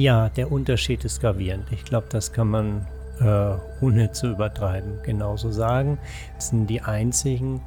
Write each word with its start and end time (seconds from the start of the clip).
Ja, 0.00 0.30
der 0.30 0.50
Unterschied 0.50 1.04
ist 1.04 1.20
gravierend. 1.20 1.70
Ich 1.72 1.84
glaube, 1.84 2.06
das 2.08 2.32
kann 2.32 2.48
man 2.48 2.86
äh, 3.20 3.84
ohne 3.84 4.10
zu 4.12 4.28
übertreiben 4.28 5.02
genauso 5.02 5.52
sagen. 5.52 5.98
Es 6.38 6.48
sind 6.48 6.68
die 6.68 6.80
einzigen 6.80 7.60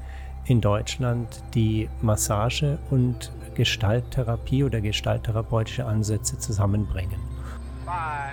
in 0.46 0.60
Deutschland, 0.60 1.28
die 1.54 1.90
Massage 2.02 2.80
und 2.90 3.32
Gestalttherapie 3.54 4.64
oder 4.64 4.82
gestalttherapeutische 4.82 5.86
Ansätze 5.86 6.40
zusammenbringen. 6.40 7.20
Five, 7.86 8.33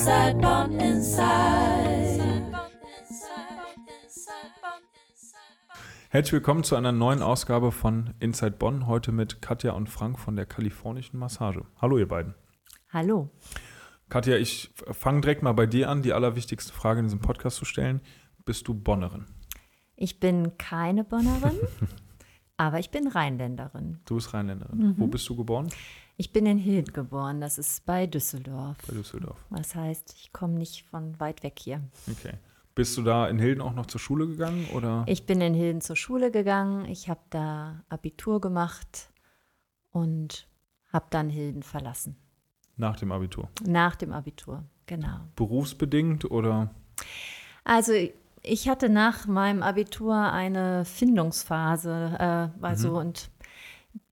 Inside 0.00 0.38
Bonn 0.40 0.80
Inside. 0.80 2.52
Herzlich 6.08 6.32
willkommen 6.32 6.64
zu 6.64 6.74
einer 6.74 6.90
neuen 6.90 7.20
Ausgabe 7.20 7.70
von 7.70 8.14
Inside 8.18 8.52
Bonn. 8.52 8.86
Heute 8.86 9.12
mit 9.12 9.42
Katja 9.42 9.72
und 9.72 9.90
Frank 9.90 10.18
von 10.18 10.36
der 10.36 10.46
kalifornischen 10.46 11.18
Massage. 11.18 11.66
Hallo, 11.82 11.98
ihr 11.98 12.08
beiden. 12.08 12.34
Hallo. 12.88 13.28
Katja, 14.08 14.38
ich 14.38 14.72
fange 14.90 15.20
direkt 15.20 15.42
mal 15.42 15.52
bei 15.52 15.66
dir 15.66 15.90
an, 15.90 16.00
die 16.00 16.14
allerwichtigste 16.14 16.72
Frage 16.72 17.00
in 17.00 17.04
diesem 17.04 17.20
Podcast 17.20 17.58
zu 17.58 17.66
stellen. 17.66 18.00
Bist 18.46 18.68
du 18.68 18.72
Bonnerin? 18.72 19.26
Ich 19.96 20.18
bin 20.18 20.56
keine 20.56 21.04
Bonnerin, 21.04 21.58
aber 22.56 22.78
ich 22.78 22.90
bin 22.90 23.06
Rheinländerin. 23.06 23.98
Du 24.06 24.14
bist 24.14 24.32
Rheinländerin. 24.32 24.78
Mhm. 24.78 24.94
Wo 24.96 25.08
bist 25.08 25.28
du 25.28 25.36
geboren? 25.36 25.68
Ich 26.20 26.34
bin 26.34 26.44
in 26.44 26.58
Hild 26.58 26.92
geboren, 26.92 27.40
das 27.40 27.56
ist 27.56 27.86
bei 27.86 28.06
Düsseldorf. 28.06 28.76
Bei 28.86 28.92
Düsseldorf. 28.92 29.42
Das 29.48 29.74
heißt, 29.74 30.12
ich 30.18 30.34
komme 30.34 30.52
nicht 30.52 30.84
von 30.84 31.18
weit 31.18 31.42
weg 31.42 31.58
hier. 31.58 31.80
Okay. 32.10 32.34
Bist 32.74 32.98
du 32.98 33.02
da 33.02 33.26
in 33.26 33.38
Hilden 33.38 33.62
auch 33.62 33.72
noch 33.72 33.86
zur 33.86 34.00
Schule 34.00 34.26
gegangen? 34.26 34.68
Oder? 34.74 35.04
Ich 35.06 35.24
bin 35.24 35.40
in 35.40 35.54
Hilden 35.54 35.80
zur 35.80 35.96
Schule 35.96 36.30
gegangen. 36.30 36.84
Ich 36.84 37.08
habe 37.08 37.22
da 37.30 37.84
Abitur 37.88 38.38
gemacht 38.38 39.10
und 39.92 40.46
habe 40.92 41.06
dann 41.08 41.30
Hilden 41.30 41.62
verlassen. 41.62 42.16
Nach 42.76 42.96
dem 42.96 43.12
Abitur? 43.12 43.48
Nach 43.64 43.96
dem 43.96 44.12
Abitur, 44.12 44.64
genau. 44.84 45.20
Berufsbedingt 45.36 46.30
oder? 46.30 46.74
Also 47.64 47.94
ich 48.42 48.68
hatte 48.68 48.90
nach 48.90 49.26
meinem 49.26 49.62
Abitur 49.62 50.16
eine 50.16 50.84
Findungsphase, 50.84 52.50
äh, 52.60 52.62
also 52.62 52.90
mhm. 52.90 52.96
und 52.96 53.30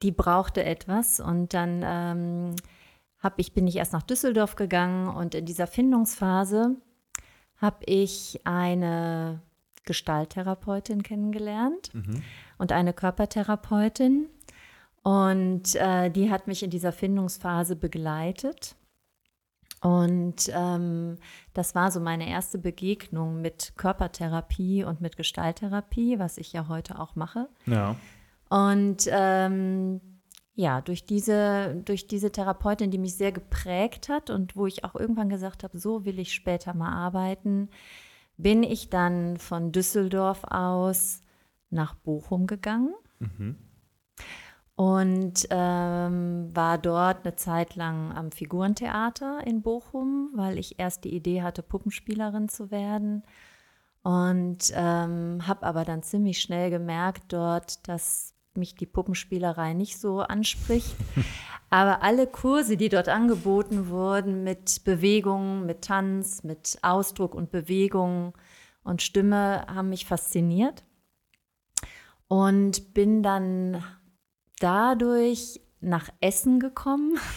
die 0.02 0.12
brauchte 0.12 0.64
etwas 0.64 1.20
und 1.20 1.54
dann 1.54 1.82
ähm, 1.84 2.56
hab 3.20 3.38
ich, 3.38 3.52
bin 3.52 3.66
ich 3.66 3.76
erst 3.76 3.92
nach 3.92 4.02
Düsseldorf 4.02 4.56
gegangen 4.56 5.08
und 5.08 5.34
in 5.34 5.44
dieser 5.44 5.66
Findungsphase 5.66 6.76
habe 7.56 7.84
ich 7.86 8.40
eine 8.44 9.40
Gestalttherapeutin 9.84 11.02
kennengelernt 11.02 11.92
mhm. 11.94 12.22
und 12.58 12.72
eine 12.72 12.92
Körpertherapeutin. 12.92 14.28
Und 15.02 15.74
äh, 15.76 16.10
die 16.10 16.30
hat 16.30 16.46
mich 16.46 16.62
in 16.62 16.70
dieser 16.70 16.92
Findungsphase 16.92 17.74
begleitet. 17.74 18.76
Und 19.80 20.50
ähm, 20.52 21.16
das 21.54 21.74
war 21.74 21.90
so 21.90 22.00
meine 22.00 22.28
erste 22.28 22.58
Begegnung 22.58 23.40
mit 23.40 23.72
Körpertherapie 23.76 24.84
und 24.84 25.00
mit 25.00 25.16
Gestalttherapie, 25.16 26.18
was 26.18 26.36
ich 26.36 26.52
ja 26.52 26.68
heute 26.68 26.98
auch 26.98 27.14
mache. 27.14 27.48
Ja. 27.66 27.96
Und 28.48 29.08
ähm, 29.10 30.00
ja, 30.54 30.80
durch 30.80 31.04
diese, 31.04 31.76
durch 31.84 32.08
diese 32.08 32.32
Therapeutin, 32.32 32.90
die 32.90 32.98
mich 32.98 33.16
sehr 33.16 33.30
geprägt 33.30 34.08
hat 34.08 34.28
und 34.28 34.56
wo 34.56 34.66
ich 34.66 34.84
auch 34.84 34.94
irgendwann 34.96 35.28
gesagt 35.28 35.62
habe, 35.62 35.78
so 35.78 36.04
will 36.04 36.18
ich 36.18 36.32
später 36.34 36.74
mal 36.74 36.92
arbeiten, 36.92 37.68
bin 38.36 38.62
ich 38.62 38.90
dann 38.90 39.36
von 39.36 39.72
Düsseldorf 39.72 40.44
aus 40.44 41.22
nach 41.70 41.94
Bochum 41.94 42.46
gegangen. 42.46 42.94
Mhm. 43.18 43.56
Und 44.74 45.48
ähm, 45.50 46.50
war 46.54 46.78
dort 46.78 47.24
eine 47.24 47.34
Zeit 47.34 47.74
lang 47.74 48.12
am 48.12 48.30
Figurentheater 48.30 49.44
in 49.44 49.62
Bochum, 49.62 50.30
weil 50.34 50.56
ich 50.56 50.78
erst 50.78 51.04
die 51.04 51.14
Idee 51.14 51.42
hatte, 51.42 51.64
Puppenspielerin 51.64 52.48
zu 52.48 52.70
werden. 52.70 53.24
Und 54.02 54.72
ähm, 54.74 55.46
habe 55.46 55.66
aber 55.66 55.84
dann 55.84 56.02
ziemlich 56.02 56.40
schnell 56.40 56.70
gemerkt 56.70 57.32
dort, 57.32 57.86
dass 57.88 58.34
mich 58.56 58.74
die 58.74 58.86
Puppenspielerei 58.86 59.74
nicht 59.74 59.98
so 59.98 60.20
anspricht. 60.20 60.94
Aber 61.70 62.02
alle 62.02 62.26
Kurse, 62.26 62.76
die 62.76 62.88
dort 62.88 63.08
angeboten 63.08 63.88
wurden 63.88 64.42
mit 64.42 64.84
Bewegung, 64.84 65.66
mit 65.66 65.82
Tanz, 65.82 66.42
mit 66.42 66.78
Ausdruck 66.82 67.34
und 67.34 67.50
Bewegung 67.50 68.32
und 68.82 69.02
Stimme, 69.02 69.66
haben 69.66 69.90
mich 69.90 70.06
fasziniert. 70.06 70.84
Und 72.26 72.94
bin 72.94 73.22
dann 73.22 73.82
dadurch 74.60 75.60
nach 75.80 76.08
Essen 76.20 76.60
gekommen. 76.60 77.18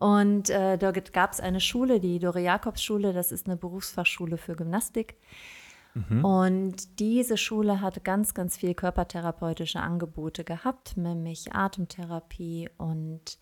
Und 0.00 0.50
äh, 0.50 0.76
dort 0.76 1.12
gab 1.12 1.32
es 1.32 1.40
eine 1.40 1.60
Schule, 1.60 2.00
die 2.00 2.18
Dore 2.18 2.40
Jakobs 2.40 2.82
Schule, 2.82 3.12
das 3.12 3.32
ist 3.32 3.46
eine 3.46 3.56
Berufsfachschule 3.56 4.36
für 4.36 4.54
Gymnastik. 4.54 5.16
Mhm. 5.94 6.24
Und 6.24 6.98
diese 7.00 7.36
Schule 7.36 7.80
hat 7.80 8.04
ganz, 8.04 8.34
ganz 8.34 8.56
viel 8.56 8.74
körpertherapeutische 8.74 9.80
Angebote 9.80 10.44
gehabt, 10.44 10.96
nämlich 10.96 11.54
Atemtherapie 11.54 12.68
und 12.76 13.38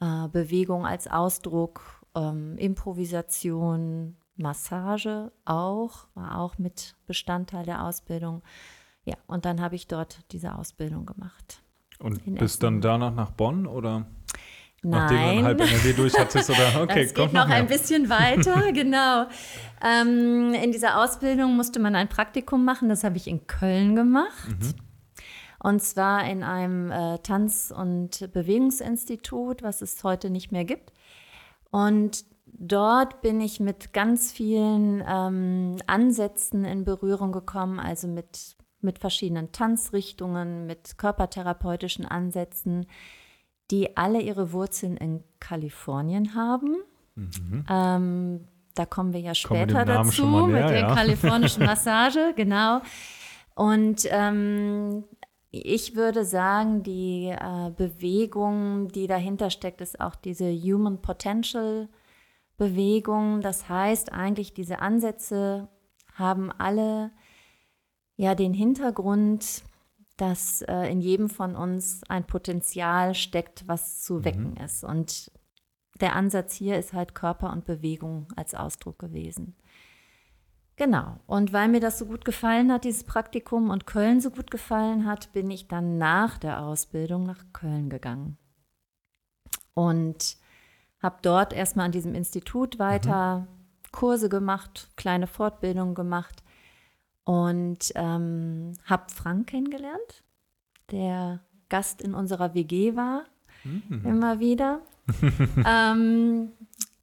äh, 0.00 0.28
Bewegung 0.28 0.86
als 0.86 1.06
Ausdruck, 1.06 2.02
ähm, 2.14 2.56
Improvisation, 2.56 4.16
Massage 4.36 5.30
auch, 5.44 6.06
war 6.14 6.38
auch 6.38 6.58
mit 6.58 6.96
Bestandteil 7.06 7.64
der 7.64 7.84
Ausbildung. 7.84 8.42
Ja, 9.04 9.16
und 9.26 9.44
dann 9.44 9.60
habe 9.60 9.74
ich 9.74 9.86
dort 9.86 10.20
diese 10.32 10.54
Ausbildung 10.54 11.06
gemacht. 11.06 11.62
Und 11.98 12.20
bist 12.36 12.62
dann 12.62 12.80
danach 12.80 13.14
nach 13.14 13.30
Bonn 13.30 13.66
oder? 13.66 14.06
Nein. 14.84 15.00
Nachdem 15.00 15.18
du 15.18 15.34
dann 15.34 15.44
halb 15.44 15.60
NRW 15.60 15.92
durch 15.92 16.18
hattest 16.18 16.50
oder 16.50 16.70
okay, 16.82 17.02
Es 17.02 17.14
geht 17.14 17.32
noch, 17.32 17.46
noch 17.46 17.54
ein 17.54 17.66
bisschen 17.66 18.08
weiter, 18.08 18.72
genau. 18.72 19.26
Ähm, 19.84 20.54
in 20.54 20.72
dieser 20.72 21.00
Ausbildung 21.00 21.56
musste 21.56 21.78
man 21.78 21.94
ein 21.94 22.08
Praktikum 22.08 22.64
machen, 22.64 22.88
das 22.88 23.04
habe 23.04 23.16
ich 23.16 23.28
in 23.28 23.46
Köln 23.46 23.94
gemacht. 23.94 24.48
Mhm. 24.48 24.74
Und 25.62 25.82
zwar 25.82 26.28
in 26.28 26.42
einem 26.42 26.90
äh, 26.90 27.18
Tanz- 27.18 27.72
und 27.76 28.32
Bewegungsinstitut, 28.32 29.62
was 29.62 29.80
es 29.80 30.02
heute 30.02 30.28
nicht 30.28 30.50
mehr 30.50 30.64
gibt. 30.64 30.92
Und 31.70 32.24
dort 32.46 33.22
bin 33.22 33.40
ich 33.40 33.60
mit 33.60 33.92
ganz 33.92 34.32
vielen 34.32 35.04
ähm, 35.06 35.76
Ansätzen 35.86 36.64
in 36.64 36.84
Berührung 36.84 37.30
gekommen, 37.30 37.78
also 37.78 38.08
mit, 38.08 38.56
mit 38.80 38.98
verschiedenen 38.98 39.52
Tanzrichtungen, 39.52 40.66
mit 40.66 40.98
körpertherapeutischen 40.98 42.04
Ansätzen 42.06 42.86
die 43.72 43.96
alle 43.96 44.20
ihre 44.20 44.52
Wurzeln 44.52 44.96
in 44.98 45.24
Kalifornien 45.40 46.34
haben. 46.34 46.76
Mhm. 47.16 47.64
Ähm, 47.68 48.48
da 48.74 48.86
kommen 48.86 49.12
wir 49.12 49.20
ja 49.20 49.34
später 49.34 49.84
dazu 49.84 50.26
näher, 50.26 50.46
mit 50.46 50.70
der 50.70 50.80
ja. 50.80 50.94
kalifornischen 50.94 51.64
Massage, 51.66 52.34
genau. 52.36 52.82
Und 53.54 54.06
ähm, 54.10 55.04
ich 55.50 55.96
würde 55.96 56.24
sagen, 56.24 56.82
die 56.82 57.28
äh, 57.28 57.70
Bewegung, 57.76 58.88
die 58.88 59.06
dahinter 59.06 59.50
steckt, 59.50 59.80
ist 59.80 60.00
auch 60.00 60.14
diese 60.14 60.50
Human 60.52 61.02
Potential 61.02 61.88
Bewegung. 62.56 63.40
Das 63.40 63.68
heißt 63.68 64.12
eigentlich, 64.12 64.54
diese 64.54 64.80
Ansätze 64.80 65.68
haben 66.14 66.52
alle 66.52 67.10
ja 68.16 68.34
den 68.34 68.54
Hintergrund, 68.54 69.62
dass 70.22 70.62
äh, 70.62 70.84
in 70.84 71.00
jedem 71.00 71.28
von 71.28 71.56
uns 71.56 72.02
ein 72.08 72.24
Potenzial 72.24 73.12
steckt, 73.16 73.66
was 73.66 74.02
zu 74.02 74.14
mhm. 74.14 74.24
wecken 74.24 74.56
ist. 74.56 74.84
Und 74.84 75.32
der 76.00 76.14
Ansatz 76.14 76.54
hier 76.54 76.78
ist 76.78 76.92
halt 76.92 77.16
Körper 77.16 77.52
und 77.52 77.64
Bewegung 77.64 78.28
als 78.36 78.54
Ausdruck 78.54 79.00
gewesen. 79.00 79.56
Genau. 80.76 81.18
Und 81.26 81.52
weil 81.52 81.68
mir 81.68 81.80
das 81.80 81.98
so 81.98 82.06
gut 82.06 82.24
gefallen 82.24 82.70
hat, 82.70 82.84
dieses 82.84 83.02
Praktikum 83.02 83.70
und 83.70 83.88
Köln 83.88 84.20
so 84.20 84.30
gut 84.30 84.52
gefallen 84.52 85.06
hat, 85.06 85.32
bin 85.32 85.50
ich 85.50 85.66
dann 85.66 85.98
nach 85.98 86.38
der 86.38 86.62
Ausbildung 86.62 87.24
nach 87.24 87.44
Köln 87.52 87.90
gegangen. 87.90 88.38
Und 89.74 90.36
habe 91.02 91.16
dort 91.22 91.52
erstmal 91.52 91.86
an 91.86 91.92
diesem 91.92 92.14
Institut 92.14 92.78
weiter 92.78 93.40
mhm. 93.40 93.46
Kurse 93.90 94.28
gemacht, 94.28 94.88
kleine 94.94 95.26
Fortbildungen 95.26 95.96
gemacht 95.96 96.41
und 97.24 97.92
ähm, 97.94 98.72
habe 98.84 99.04
Frank 99.08 99.48
kennengelernt, 99.48 100.24
der 100.90 101.40
Gast 101.68 102.02
in 102.02 102.14
unserer 102.14 102.54
WG 102.54 102.96
war, 102.96 103.24
mhm. 103.64 104.02
immer 104.04 104.40
wieder. 104.40 104.80
ähm, 105.66 106.52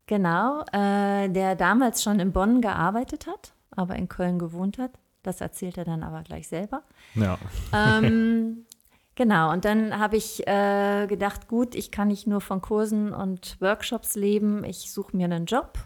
genau, 0.05 0.61
äh, 0.71 1.29
der 1.29 1.55
damals 1.55 2.03
schon 2.03 2.19
in 2.19 2.31
Bonn 2.31 2.61
gearbeitet 2.61 3.27
hat, 3.27 3.53
aber 3.71 3.95
in 3.95 4.07
Köln 4.07 4.39
gewohnt 4.39 4.77
hat. 4.77 4.91
Das 5.23 5.41
erzählt 5.41 5.77
er 5.77 5.85
dann 5.85 6.03
aber 6.03 6.23
gleich 6.23 6.47
selber. 6.47 6.83
Ja. 7.15 7.37
Ähm, 7.73 8.65
genau, 9.15 9.51
und 9.51 9.65
dann 9.65 9.99
habe 9.99 10.17
ich 10.17 10.47
äh, 10.47 11.07
gedacht, 11.07 11.47
gut, 11.47 11.75
ich 11.75 11.91
kann 11.91 12.07
nicht 12.07 12.25
nur 12.25 12.41
von 12.41 12.61
Kursen 12.61 13.13
und 13.13 13.59
Workshops 13.59 14.15
leben, 14.15 14.63
ich 14.63 14.91
suche 14.91 15.15
mir 15.15 15.25
einen 15.25 15.45
Job. 15.45 15.77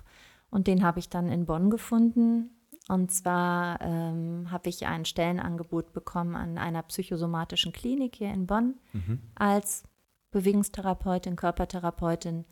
Und 0.50 0.68
den 0.68 0.83
habe 0.83 1.00
ich 1.00 1.09
dann 1.09 1.30
in 1.30 1.47
Bonn 1.47 1.71
gefunden. 1.71 2.51
Und 2.89 3.12
zwar 3.12 3.80
ähm, 3.81 4.51
habe 4.51 4.69
ich 4.69 4.85
ein 4.85 5.06
Stellenangebot 5.06 5.94
bekommen 5.94 6.35
an 6.35 6.57
einer 6.57 6.83
psychosomatischen 6.83 7.71
Klinik 7.71 8.15
hier 8.15 8.33
in 8.33 8.45
Bonn 8.45 8.75
mhm. 8.91 9.19
als 9.35 9.83
Bewegungstherapeutin, 10.31 11.38
Körpertherapeutin. 11.38 12.45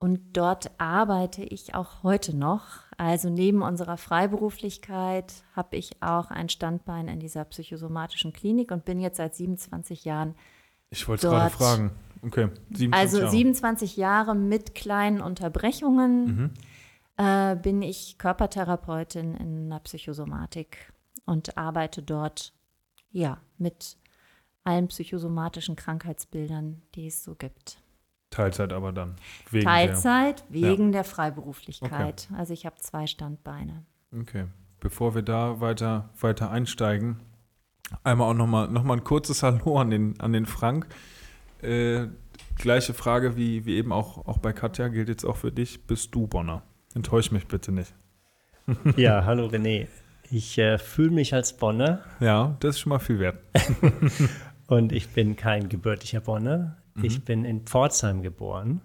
Und 0.00 0.36
dort 0.36 0.70
arbeite 0.78 1.42
ich 1.42 1.74
auch 1.74 2.02
heute 2.02 2.36
noch. 2.36 2.62
Also 2.96 3.30
neben 3.30 3.62
unserer 3.62 3.96
Freiberuflichkeit 3.96 5.44
habe 5.54 5.76
ich 5.76 6.02
auch 6.02 6.30
ein 6.30 6.48
Standbein 6.48 7.08
in 7.08 7.20
dieser 7.20 7.44
psychosomatischen 7.44 8.32
Klinik 8.32 8.70
und 8.72 8.84
bin 8.84 9.00
jetzt 9.00 9.16
seit 9.18 9.34
27 9.34 10.04
Jahren. 10.04 10.34
Ich 10.90 11.06
wollte 11.06 11.26
es 11.26 11.32
gerade 11.32 11.50
fragen. 11.50 11.90
Okay, 12.22 12.48
27 12.70 12.92
also 12.92 13.18
Jahre. 13.18 13.30
27 13.30 13.96
Jahre 13.96 14.34
mit 14.34 14.74
kleinen 14.74 15.20
Unterbrechungen. 15.20 16.24
Mhm 16.24 16.50
äh, 17.18 17.56
bin 17.56 17.82
ich 17.82 18.16
Körpertherapeutin 18.16 19.34
in 19.34 19.68
der 19.68 19.80
Psychosomatik 19.80 20.92
und 21.26 21.58
arbeite 21.58 22.02
dort 22.02 22.54
ja 23.10 23.38
mit 23.58 23.98
allen 24.64 24.88
psychosomatischen 24.88 25.76
Krankheitsbildern, 25.76 26.82
die 26.94 27.08
es 27.08 27.24
so 27.24 27.34
gibt. 27.34 27.82
Teilzeit 28.30 28.72
aber 28.72 28.92
dann. 28.92 29.16
Wegen 29.50 29.64
Teilzeit 29.64 30.44
der, 30.48 30.62
wegen 30.62 30.86
ja. 30.86 30.92
der 30.92 31.04
Freiberuflichkeit. 31.04 32.28
Okay. 32.30 32.38
Also 32.38 32.52
ich 32.52 32.66
habe 32.66 32.76
zwei 32.76 33.06
Standbeine. 33.06 33.84
Okay. 34.18 34.46
Bevor 34.80 35.14
wir 35.14 35.22
da 35.22 35.60
weiter, 35.60 36.10
weiter 36.20 36.50
einsteigen, 36.50 37.20
einmal 38.04 38.30
auch 38.30 38.34
nochmal 38.34 38.68
noch 38.68 38.84
mal 38.84 38.98
ein 38.98 39.04
kurzes 39.04 39.42
Hallo 39.42 39.78
an 39.78 39.90
den, 39.90 40.20
an 40.20 40.32
den 40.32 40.46
Frank. 40.46 40.86
Äh, 41.62 42.08
gleiche 42.56 42.94
Frage 42.94 43.36
wie, 43.36 43.64
wie 43.64 43.76
eben 43.76 43.92
auch, 43.92 44.26
auch 44.26 44.38
bei 44.38 44.52
Katja, 44.52 44.88
gilt 44.88 45.08
jetzt 45.08 45.24
auch 45.24 45.36
für 45.36 45.50
dich. 45.50 45.86
Bist 45.86 46.14
du 46.14 46.26
Bonner? 46.26 46.62
Enttäusch 46.94 47.30
mich 47.30 47.46
bitte 47.46 47.72
nicht. 47.72 47.94
ja, 48.96 49.24
hallo 49.24 49.46
René. 49.46 49.86
Ich 50.30 50.58
äh, 50.58 50.78
fühle 50.78 51.10
mich 51.10 51.32
als 51.34 51.56
Bonner. 51.56 52.02
Ja, 52.20 52.56
das 52.60 52.76
ist 52.76 52.80
schon 52.80 52.90
mal 52.90 52.98
viel 52.98 53.18
wert. 53.18 53.38
Und 54.66 54.92
ich 54.92 55.08
bin 55.08 55.36
kein 55.36 55.68
gebürtiger 55.68 56.20
Bonner. 56.20 56.76
Mhm. 56.94 57.04
Ich 57.04 57.24
bin 57.24 57.44
in 57.44 57.62
Pforzheim 57.62 58.22
geboren. 58.22 58.82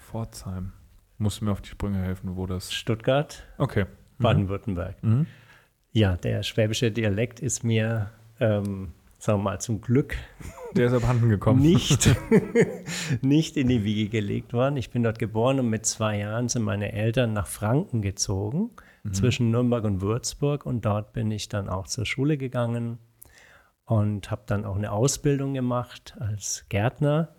Pforzheim. 0.00 0.72
Musst 1.18 1.40
du 1.40 1.44
mir 1.44 1.52
auf 1.52 1.60
die 1.60 1.68
Sprünge 1.68 2.02
helfen, 2.02 2.36
wo 2.36 2.46
das? 2.46 2.72
Stuttgart. 2.72 3.44
Okay. 3.58 3.84
Mhm. 4.18 4.22
Baden-Württemberg. 4.22 5.02
Mhm. 5.02 5.26
Ja, 5.92 6.16
der 6.16 6.42
schwäbische 6.42 6.90
Dialekt 6.90 7.38
ist 7.38 7.62
mir, 7.62 8.10
ähm, 8.40 8.92
sagen 9.24 9.38
wir 9.38 9.44
mal, 9.44 9.58
zum 9.58 9.80
Glück 9.80 10.16
der 10.76 10.88
ist 10.88 10.92
abhanden 10.92 11.30
gekommen. 11.30 11.62
Nicht, 11.62 12.14
nicht 13.22 13.56
in 13.56 13.68
die 13.68 13.84
Wiege 13.84 14.10
gelegt 14.10 14.52
worden. 14.52 14.76
Ich 14.76 14.90
bin 14.90 15.02
dort 15.02 15.18
geboren 15.18 15.60
und 15.60 15.70
mit 15.70 15.86
zwei 15.86 16.18
Jahren 16.18 16.48
sind 16.48 16.62
meine 16.62 16.92
Eltern 16.92 17.32
nach 17.32 17.46
Franken 17.46 18.02
gezogen, 18.02 18.70
mhm. 19.02 19.14
zwischen 19.14 19.50
Nürnberg 19.50 19.84
und 19.84 20.02
Würzburg. 20.02 20.66
Und 20.66 20.84
dort 20.84 21.14
bin 21.14 21.30
ich 21.30 21.48
dann 21.48 21.70
auch 21.70 21.86
zur 21.86 22.04
Schule 22.04 22.36
gegangen 22.36 22.98
und 23.86 24.30
habe 24.30 24.42
dann 24.46 24.66
auch 24.66 24.76
eine 24.76 24.92
Ausbildung 24.92 25.54
gemacht 25.54 26.16
als 26.20 26.66
Gärtner. 26.68 27.34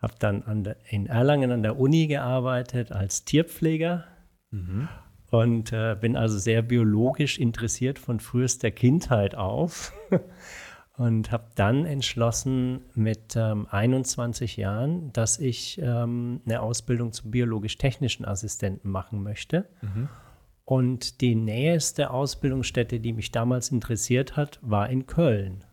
Habe 0.00 0.14
dann 0.18 0.64
der, 0.64 0.76
in 0.88 1.06
Erlangen 1.06 1.52
an 1.52 1.62
der 1.62 1.78
Uni 1.78 2.08
gearbeitet 2.08 2.90
als 2.90 3.24
Tierpfleger. 3.24 4.04
Mhm. 4.50 4.88
Und 5.30 5.72
äh, 5.72 5.96
bin 5.98 6.16
also 6.16 6.36
sehr 6.36 6.62
biologisch 6.62 7.38
interessiert 7.38 7.98
von 7.98 8.18
frühester 8.18 8.70
Kindheit 8.70 9.34
auf. 9.34 9.92
Und 11.02 11.32
habe 11.32 11.46
dann 11.56 11.84
entschlossen 11.84 12.82
mit 12.94 13.34
ähm, 13.34 13.66
21 13.68 14.56
Jahren, 14.56 15.12
dass 15.12 15.40
ich 15.40 15.80
ähm, 15.82 16.40
eine 16.46 16.62
Ausbildung 16.62 17.10
zum 17.10 17.32
biologisch-technischen 17.32 18.24
Assistenten 18.24 18.88
machen 18.88 19.20
möchte. 19.20 19.66
Mhm. 19.80 20.08
Und 20.64 21.20
die 21.20 21.34
nächste 21.34 22.10
Ausbildungsstätte, 22.10 23.00
die 23.00 23.12
mich 23.12 23.32
damals 23.32 23.72
interessiert 23.72 24.36
hat, 24.36 24.60
war 24.62 24.88
in 24.90 25.06
Köln. 25.06 25.64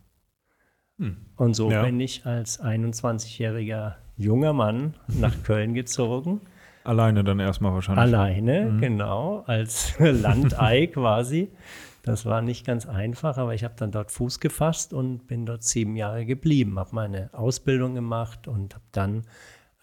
Mhm. 0.97 1.17
Und 1.35 1.53
so 1.53 1.69
ja. 1.69 1.83
bin 1.83 1.99
ich 1.99 2.25
als 2.25 2.59
21-jähriger 2.59 3.97
junger 4.17 4.53
Mann 4.53 4.95
nach 5.07 5.35
Köln 5.43 5.75
gezogen. 5.75 6.41
Alleine 6.83 7.23
dann 7.23 7.39
erstmal 7.39 7.71
wahrscheinlich. 7.73 8.01
Alleine, 8.01 8.65
mhm. 8.65 8.81
genau, 8.81 9.43
als 9.45 9.93
Landei 9.99 10.87
quasi. 10.87 11.49
Das 12.03 12.25
war 12.25 12.41
nicht 12.41 12.65
ganz 12.65 12.85
einfach, 12.85 13.37
aber 13.37 13.53
ich 13.53 13.63
habe 13.63 13.75
dann 13.77 13.91
dort 13.91 14.11
Fuß 14.11 14.39
gefasst 14.39 14.93
und 14.93 15.27
bin 15.27 15.45
dort 15.45 15.63
sieben 15.63 15.95
Jahre 15.95 16.25
geblieben, 16.25 16.79
habe 16.79 16.95
meine 16.95 17.29
Ausbildung 17.33 17.95
gemacht 17.95 18.47
und 18.47 18.75
habe 18.75 18.85
dann 18.91 19.23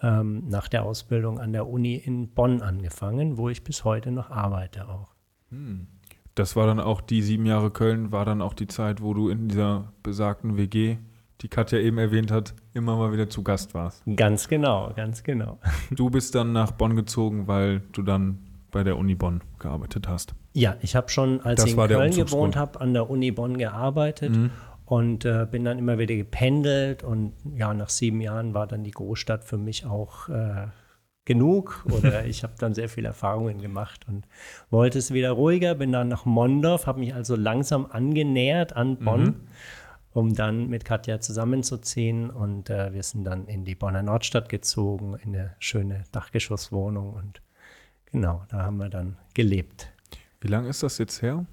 ähm, 0.03 0.45
nach 0.49 0.69
der 0.69 0.85
Ausbildung 0.85 1.39
an 1.39 1.53
der 1.53 1.69
Uni 1.69 1.97
in 1.97 2.29
Bonn 2.29 2.63
angefangen, 2.63 3.37
wo 3.37 3.49
ich 3.49 3.65
bis 3.65 3.85
heute 3.85 4.11
noch 4.11 4.31
arbeite 4.31 4.89
auch. 4.89 5.15
Hm. 5.51 5.89
Das 6.35 6.55
war 6.55 6.67
dann 6.67 6.81
auch 6.81 7.01
die 7.01 7.23
sieben 7.23 7.47
Jahre 7.47 7.71
Köln, 7.71 8.13
war 8.13 8.27
dann 8.27 8.43
auch 8.43 8.53
die 8.53 8.67
Zeit, 8.67 9.01
wo 9.01 9.15
du 9.15 9.31
in 9.31 9.49
dieser 9.49 9.93
besagten 10.03 10.59
WG, 10.59 10.99
die 11.41 11.49
Katja 11.49 11.79
eben 11.79 11.97
erwähnt 11.97 12.31
hat, 12.31 12.55
immer 12.75 12.97
mal 12.97 13.13
wieder 13.13 13.31
zu 13.31 13.43
Gast 13.43 13.73
warst. 13.73 14.03
Ganz 14.17 14.47
genau, 14.49 14.93
ganz 14.95 15.23
genau. 15.23 15.59
Du 15.91 16.11
bist 16.11 16.35
dann 16.35 16.53
nach 16.53 16.73
Bonn 16.73 16.95
gezogen, 16.95 17.47
weil 17.47 17.81
du 17.93 18.03
dann 18.03 18.46
bei 18.77 18.85
der 18.85 18.99
Uni 18.99 19.15
Bonn 19.15 19.41
gearbeitet 19.59 20.07
hast. 20.07 20.35
Ja, 20.53 20.77
ich 20.83 20.95
habe 20.95 21.09
schon, 21.09 21.41
als 21.41 21.63
das 21.63 21.71
ich 21.71 21.77
in 21.79 21.87
Köln 21.87 22.15
gewohnt 22.15 22.57
habe, 22.57 22.81
an 22.81 22.93
der 22.93 23.09
Uni 23.09 23.31
Bonn 23.31 23.57
gearbeitet 23.57 24.37
mhm. 24.37 24.51
und 24.85 25.25
äh, 25.25 25.47
bin 25.51 25.65
dann 25.65 25.79
immer 25.79 25.99
wieder 25.99 26.15
gependelt 26.15 27.03
und 27.03 27.33
ja, 27.57 27.73
nach 27.73 27.89
sieben 27.89 28.21
Jahren 28.21 28.53
war 28.53 28.67
dann 28.67 28.85
die 28.85 28.91
Großstadt 28.91 29.45
für 29.45 29.57
mich 29.57 29.87
auch 29.87 30.29
äh, 30.29 30.67
genug 31.25 31.87
oder 31.91 32.27
ich 32.27 32.43
habe 32.43 32.53
dann 32.59 32.75
sehr 32.75 32.91
viele 32.91 33.09
Erfahrungen 33.09 33.63
gemacht 33.63 34.07
und 34.09 34.29
wollte 34.69 34.99
es 34.99 35.13
wieder 35.13 35.31
ruhiger, 35.31 35.75
bin 35.75 35.91
dann 35.91 36.09
nach 36.09 36.27
Mondorf, 36.27 36.87
habe 36.87 37.01
mich 37.01 37.15
also 37.15 37.35
langsam 37.35 37.87
angenähert 37.91 38.77
an 38.77 38.99
Bonn. 38.99 39.23
Mhm 39.23 39.35
um 40.17 40.35
dann 40.35 40.69
mit 40.71 40.87
Katja 40.87 41.21
zusammenzuziehen. 41.21 42.31
Und 42.31 42.71
äh, 42.71 42.95
wir 42.95 43.03
sind 43.03 43.25
dann 43.25 43.47
in 43.49 43.67
die 43.67 43.75
Bonner 43.75 44.03
Nordstadt 44.03 44.49
gezogen, 44.49 45.15
in 45.23 45.37
eine 45.37 45.55
schöne 45.59 46.05
Dachgeschosswohnung. 46.11 47.13
Und 47.13 47.43
Genau, 48.13 48.45
da 48.49 48.63
haben 48.63 48.79
wir 48.79 48.89
dann 48.89 49.17
gelebt. 49.35 49.93
Wie 50.41 50.49
lange 50.49 50.69
ist 50.69 50.83
das 50.83 50.99
jetzt 50.99 51.23
her? 51.23 51.47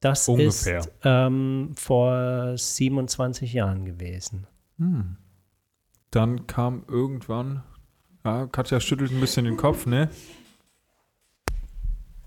Das 0.00 0.26
Ungefähr. 0.28 0.80
ist 0.80 0.90
ähm, 1.04 1.72
vor 1.76 2.56
27 2.56 3.52
Jahren 3.52 3.84
gewesen. 3.84 4.46
Hm. 4.78 5.16
Dann 6.10 6.46
kam 6.46 6.84
irgendwann, 6.88 7.62
ja, 8.24 8.46
Katja 8.46 8.80
schüttelt 8.80 9.12
ein 9.12 9.20
bisschen 9.20 9.44
den 9.44 9.56
Kopf, 9.56 9.86
ne? 9.86 10.10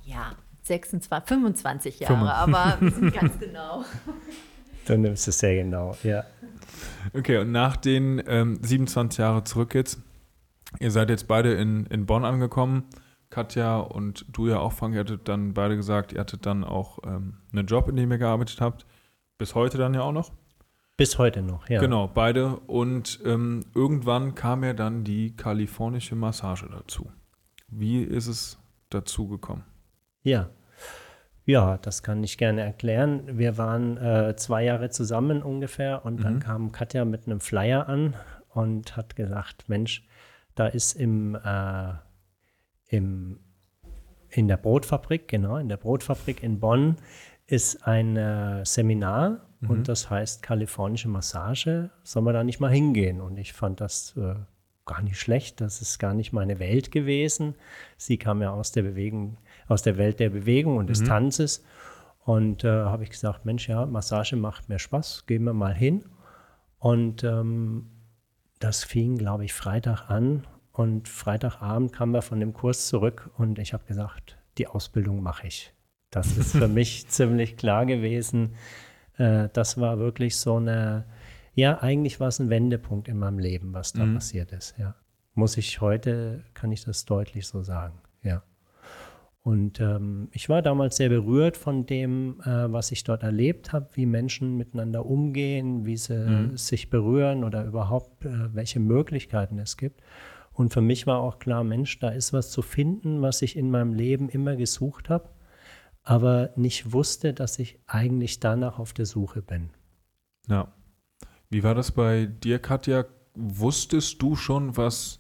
Ja, 0.03 0.32
26, 0.63 1.27
25 1.27 2.00
Jahre, 2.00 2.15
25. 2.15 2.55
aber 2.55 2.82
wir 2.82 2.91
sind 2.91 3.13
ganz 3.20 3.39
genau. 3.39 3.84
Du 4.86 4.98
nimmst 4.98 5.27
es 5.27 5.39
sehr 5.39 5.55
genau, 5.55 5.98
ja. 6.03 6.24
Okay, 7.13 7.39
und 7.39 7.51
nach 7.51 7.75
den 7.75 8.24
ähm, 8.27 8.60
27 8.62 9.20
Jahren 9.20 9.46
zurück 9.46 9.75
jetzt, 9.75 10.00
ihr 10.79 10.91
seid 10.91 11.10
jetzt 11.10 11.27
beide 11.27 11.53
in, 11.53 11.86
in 11.88 12.05
Bonn 12.05 12.24
angekommen. 12.24 12.84
Katja 13.36 13.80
und 13.80 14.25
du 14.32 14.48
ja 14.48 14.60
auch, 14.60 14.72
Frank, 14.72 14.94
ihr 14.94 15.01
hattet 15.01 15.27
dann 15.27 15.54
beide 15.54 15.75
gesagt, 15.75 16.13
ihr 16.13 16.22
hattet 16.22 16.46
dann 16.46 16.63
auch 16.63 17.00
ähm, 17.06 17.39
einen 17.51 17.68
Job, 17.68 17.89
in 17.89 17.98
dem 17.98 18.10
ihr 18.10 18.18
gearbeitet 18.18 18.62
habt. 18.62 18.86
Bis 19.38 19.56
heute 19.56 19.77
dann 19.77 19.94
ja 19.94 20.04
auch 20.04 20.13
noch? 20.13 20.32
Bis 20.96 21.18
heute 21.18 21.42
noch, 21.42 21.68
ja. 21.68 21.82
Genau, 21.82 22.08
beide. 22.08 22.56
Und 22.56 23.20
ähm, 23.25 23.65
irgendwann 23.75 24.36
kam 24.36 24.63
ja 24.63 24.72
dann 24.72 25.04
die 25.04 25.36
kalifornische 25.36 26.15
Massage 26.15 26.70
dazu. 26.72 27.12
Wie 27.68 28.04
ist 28.04 28.27
es 28.27 28.58
dazu 28.89 29.27
gekommen? 29.27 29.65
Ja. 30.24 30.50
Ja, 31.44 31.77
das 31.77 32.04
kann 32.04 32.24
ich 32.24 32.38
gerne 32.38 32.62
erklären. 32.62 33.38
Wir 33.38 33.58
waren 33.58 33.98
äh, 33.98 34.38
zwei 34.38 34.63
Jahre 34.63 34.92
zusammen 34.92 35.44
ungefähr 35.44 36.06
und 36.06 36.20
mhm. 36.20 36.24
dann 36.24 36.39
kam 36.39 36.72
Katja 36.72 37.04
mit 37.04 37.27
einem 37.27 37.42
Flyer 37.42 37.89
an 37.89 38.13
und 38.48 38.96
hat 38.96 39.18
gesagt, 39.18 39.68
Mensch, 39.68 40.08
da 40.56 40.68
ist 40.68 40.94
im 40.94 41.36
äh, 41.36 41.94
im, 42.88 43.39
in 44.30 44.48
der 44.48 44.58
Brotfabrik, 44.58 45.27
genau, 45.27 45.58
in 45.58 45.70
der 45.70 45.77
Brotfabrik 45.77 46.44
in 46.44 46.60
Bonn 46.60 46.98
ist 47.48 47.86
ein 47.88 48.18
äh, 48.18 48.65
Seminar 48.65 49.46
mhm. 49.60 49.70
und 49.70 49.88
das 49.88 50.10
heißt 50.10 50.42
kalifornische 50.42 51.08
Massage. 51.08 51.92
Soll 52.04 52.24
man 52.24 52.34
da 52.34 52.44
nicht 52.44 52.60
mal 52.60 52.72
hingehen? 52.72 53.22
Und 53.22 53.38
ich 53.38 53.54
fand 53.54 53.82
das 53.82 54.15
äh, 54.18 54.36
gar 54.86 55.01
nicht 55.01 55.20
schlecht. 55.20 55.62
Das 55.62 55.82
ist 55.82 56.00
gar 56.00 56.13
nicht 56.13 56.34
meine 56.34 56.60
Welt 56.60 56.92
gewesen. 56.92 57.56
Sie 57.98 58.18
kam 58.18 58.42
ja 58.42 58.51
aus 58.51 58.72
der 58.72 58.84
Bewegung, 58.84 59.38
aus 59.68 59.82
der 59.82 59.98
Welt 59.98 60.20
der 60.20 60.30
Bewegung 60.30 60.77
und 60.77 60.89
des 60.89 61.01
Mhm. 61.01 61.06
Tanzes. 61.06 61.63
Und 62.24 62.63
äh, 62.63 62.70
habe 62.70 63.04
ich 63.04 63.12
gesagt, 63.12 63.46
Mensch, 63.46 63.70
ja, 63.70 63.86
Massage 63.86 64.36
macht 64.36 64.68
mir 64.68 64.80
Spaß, 64.80 65.25
gehen 65.27 65.44
wir 65.44 65.54
mal 65.54 65.74
hin. 65.74 66.06
Und 66.80 67.24
ähm, 67.24 67.92
das 68.60 68.84
fing, 68.84 69.18
glaube 69.18 69.46
ich, 69.46 69.54
Freitag 69.54 70.10
an. 70.10 70.48
Und 70.75 71.08
Freitagabend 71.08 71.94
kamen 71.94 72.12
wir 72.13 72.22
von 72.22 72.39
dem 72.41 72.53
Kurs 72.53 72.88
zurück 72.88 73.29
und 73.38 73.60
ich 73.60 73.72
habe 73.74 73.86
gesagt, 73.86 74.38
die 74.58 74.67
Ausbildung 74.67 75.24
mache 75.24 75.48
ich. 75.48 75.74
Das 76.12 76.36
ist 76.38 76.51
für 76.51 76.67
mich 76.79 77.08
ziemlich 77.08 77.55
klar 77.55 77.86
gewesen. 77.86 78.55
Äh, 79.17 79.48
das 79.53 79.79
war 79.79 80.00
wirklich 80.00 80.36
so 80.36 80.58
eine, 80.58 81.05
ja, 81.53 81.82
eigentlich 81.82 82.20
war 82.20 82.27
es 82.27 82.39
ein 82.39 82.50
Wendepunkt 82.50 83.08
in 83.08 83.17
meinem 83.17 83.39
Leben, 83.39 83.74
was 83.74 83.94
da 83.94 84.05
Mhm. 84.05 84.15
passiert 84.15 84.51
ist, 84.51 84.75
ja. 84.77 84.96
Muss 85.34 85.55
ich 85.58 85.79
heute, 85.79 86.44
kann 86.53 86.72
ich 86.74 86.84
das 86.84 87.05
deutlich 87.05 87.48
so 87.48 87.62
sagen, 87.63 88.00
ja. 88.22 88.44
Und 89.44 89.79
ähm, 89.79 90.27
ich 90.32 90.50
war 90.50 90.62
damals 90.62 90.98
sehr 90.98 91.10
berührt 91.10 91.55
von 91.55 91.86
dem, 91.86 92.41
äh, 92.41 92.72
was 92.74 92.91
ich 92.91 93.03
dort 93.03 93.22
erlebt 93.24 93.72
habe, 93.74 93.88
wie 93.94 94.05
Menschen 94.08 94.58
miteinander 94.58 95.05
umgehen, 95.05 95.86
wie 95.86 95.96
sie 95.98 96.17
Mhm. 96.17 96.58
sich 96.58 96.89
berühren 96.89 97.44
oder 97.46 97.63
überhaupt, 97.63 98.25
äh, 98.25 98.53
welche 98.53 98.79
Möglichkeiten 98.82 99.60
es 99.60 99.77
gibt. 99.77 100.01
Und 100.56 100.72
für 100.74 100.82
mich 100.82 101.06
war 101.06 101.20
auch 101.20 101.38
klar, 101.38 101.66
Mensch, 101.66 102.00
da 102.00 102.10
ist 102.10 102.32
was 102.32 102.50
zu 102.50 102.62
finden, 102.62 103.22
was 103.22 103.42
ich 103.42 103.58
in 103.58 103.70
meinem 103.70 103.94
Leben 103.94 104.30
immer 104.30 104.56
gesucht 104.56 105.10
habe, 105.10 105.30
aber 106.02 106.52
nicht 106.56 106.94
wusste, 106.94 107.34
dass 107.34 107.60
ich 107.60 107.78
eigentlich 107.88 108.40
danach 108.40 108.80
auf 108.80 108.94
der 108.94 109.06
Suche 109.06 109.42
bin. 109.42 109.70
Ja. 110.48 110.72
Wie 111.50 111.64
war 111.64 111.76
das 111.76 111.92
bei 111.92 112.26
dir, 112.26 112.60
Katja? 112.60 113.06
Wusstest 113.36 114.22
du 114.22 114.38
schon, 114.38 114.78
was, 114.78 115.20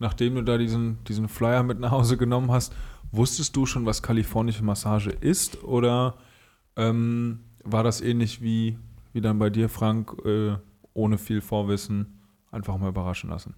nachdem 0.00 0.34
du 0.34 0.42
da 0.42 0.58
diesen, 0.58 1.02
diesen 1.04 1.28
Flyer 1.28 1.62
mit 1.62 1.78
nach 1.78 1.92
Hause 1.92 2.16
genommen 2.16 2.50
hast, 2.50 2.74
wusstest 3.12 3.54
du 3.54 3.66
schon, 3.66 3.86
was 3.86 4.02
kalifornische 4.02 4.64
Massage 4.64 5.10
ist? 5.10 5.62
Oder 5.62 6.16
ähm, 6.74 7.44
war 7.62 7.84
das 7.84 8.00
ähnlich 8.00 8.42
wie, 8.42 8.76
wie 9.12 9.20
dann 9.20 9.38
bei 9.38 9.50
dir, 9.50 9.68
Frank, 9.68 10.16
äh, 10.24 10.56
ohne 10.94 11.16
viel 11.16 11.40
Vorwissen, 11.40 12.20
einfach 12.50 12.76
mal 12.76 12.88
überraschen 12.88 13.30
lassen? 13.30 13.54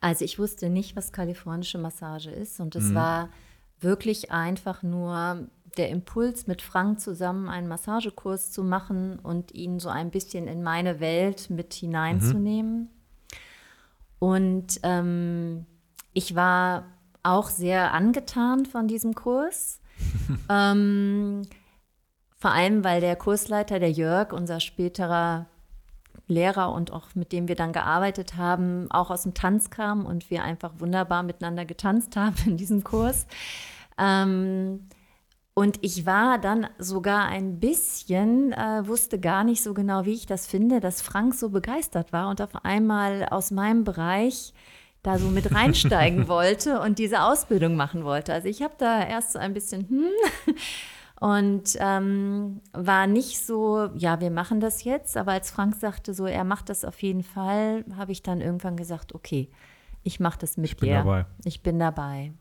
Also 0.00 0.24
ich 0.24 0.38
wusste 0.38 0.70
nicht, 0.70 0.96
was 0.96 1.12
kalifornische 1.12 1.78
Massage 1.78 2.30
ist 2.30 2.60
und 2.60 2.74
es 2.74 2.90
Mhm. 2.90 2.94
war 2.94 3.28
wirklich 3.80 4.30
einfach 4.30 4.82
nur 4.82 5.46
der 5.76 5.90
Impuls, 5.90 6.46
mit 6.46 6.62
Frank 6.62 7.00
zusammen 7.00 7.48
einen 7.48 7.68
Massagekurs 7.68 8.50
zu 8.50 8.64
machen 8.64 9.18
und 9.18 9.52
ihn 9.52 9.78
so 9.78 9.88
ein 9.88 10.10
bisschen 10.10 10.48
in 10.48 10.62
meine 10.62 11.00
Welt 11.00 11.48
mit 11.50 11.72
hineinzunehmen. 11.74 12.88
Und 14.18 14.80
ähm, 14.82 15.66
ich 16.12 16.34
war 16.34 16.84
auch 17.22 17.48
sehr 17.48 17.92
angetan 17.92 18.66
von 18.66 18.88
diesem 18.88 19.14
Kurs. 19.14 19.80
ähm, 20.50 21.42
vor 22.36 22.50
allem, 22.52 22.82
weil 22.84 23.00
der 23.00 23.16
Kursleiter, 23.16 23.78
der 23.78 23.92
Jörg, 23.92 24.32
unser 24.32 24.60
späterer 24.60 25.46
Lehrer 26.30 26.72
und 26.72 26.92
auch 26.92 27.14
mit 27.14 27.32
dem 27.32 27.48
wir 27.48 27.56
dann 27.56 27.72
gearbeitet 27.72 28.36
haben, 28.36 28.90
auch 28.90 29.10
aus 29.10 29.24
dem 29.24 29.34
Tanz 29.34 29.68
kam 29.68 30.06
und 30.06 30.30
wir 30.30 30.42
einfach 30.42 30.72
wunderbar 30.78 31.22
miteinander 31.22 31.64
getanzt 31.66 32.16
haben 32.16 32.36
in 32.46 32.56
diesem 32.56 32.82
Kurs. 32.84 33.26
Ähm, 33.98 34.88
und 35.54 35.78
ich 35.82 36.06
war 36.06 36.38
dann 36.38 36.68
sogar 36.78 37.26
ein 37.26 37.60
bisschen, 37.60 38.52
äh, 38.52 38.86
wusste 38.86 39.20
gar 39.20 39.44
nicht 39.44 39.62
so 39.62 39.74
genau, 39.74 40.06
wie 40.06 40.14
ich 40.14 40.24
das 40.24 40.46
finde, 40.46 40.80
dass 40.80 41.02
Frank 41.02 41.34
so 41.34 41.50
begeistert 41.50 42.12
war 42.12 42.30
und 42.30 42.40
auf 42.40 42.64
einmal 42.64 43.26
aus 43.26 43.50
meinem 43.50 43.84
Bereich 43.84 44.54
da 45.02 45.18
so 45.18 45.28
mit 45.28 45.54
reinsteigen 45.54 46.28
wollte 46.28 46.80
und 46.80 46.98
diese 46.98 47.22
Ausbildung 47.22 47.76
machen 47.76 48.04
wollte. 48.04 48.32
Also 48.32 48.48
ich 48.48 48.62
habe 48.62 48.74
da 48.78 49.04
erst 49.04 49.32
so 49.32 49.38
ein 49.38 49.52
bisschen, 49.52 49.88
hm, 49.88 50.54
und 51.20 51.76
ähm, 51.78 52.60
war 52.72 53.06
nicht 53.06 53.38
so, 53.46 53.90
ja, 53.94 54.20
wir 54.20 54.30
machen 54.30 54.58
das 54.58 54.82
jetzt, 54.84 55.16
aber 55.16 55.32
als 55.32 55.50
Frank 55.50 55.76
sagte 55.76 56.12
so, 56.14 56.26
er 56.26 56.44
macht 56.44 56.68
das 56.70 56.84
auf 56.84 57.00
jeden 57.02 57.22
Fall, 57.22 57.84
habe 57.96 58.10
ich 58.10 58.22
dann 58.22 58.40
irgendwann 58.40 58.76
gesagt, 58.76 59.14
okay, 59.14 59.50
ich 60.02 60.18
mache 60.18 60.38
das 60.38 60.56
mit 60.56 60.70
Ich 60.70 60.76
bin 60.78 60.88
dir. 60.88 60.96
dabei. 60.96 61.26
Ich 61.44 61.62
bin 61.62 61.78
dabei. 61.78 62.32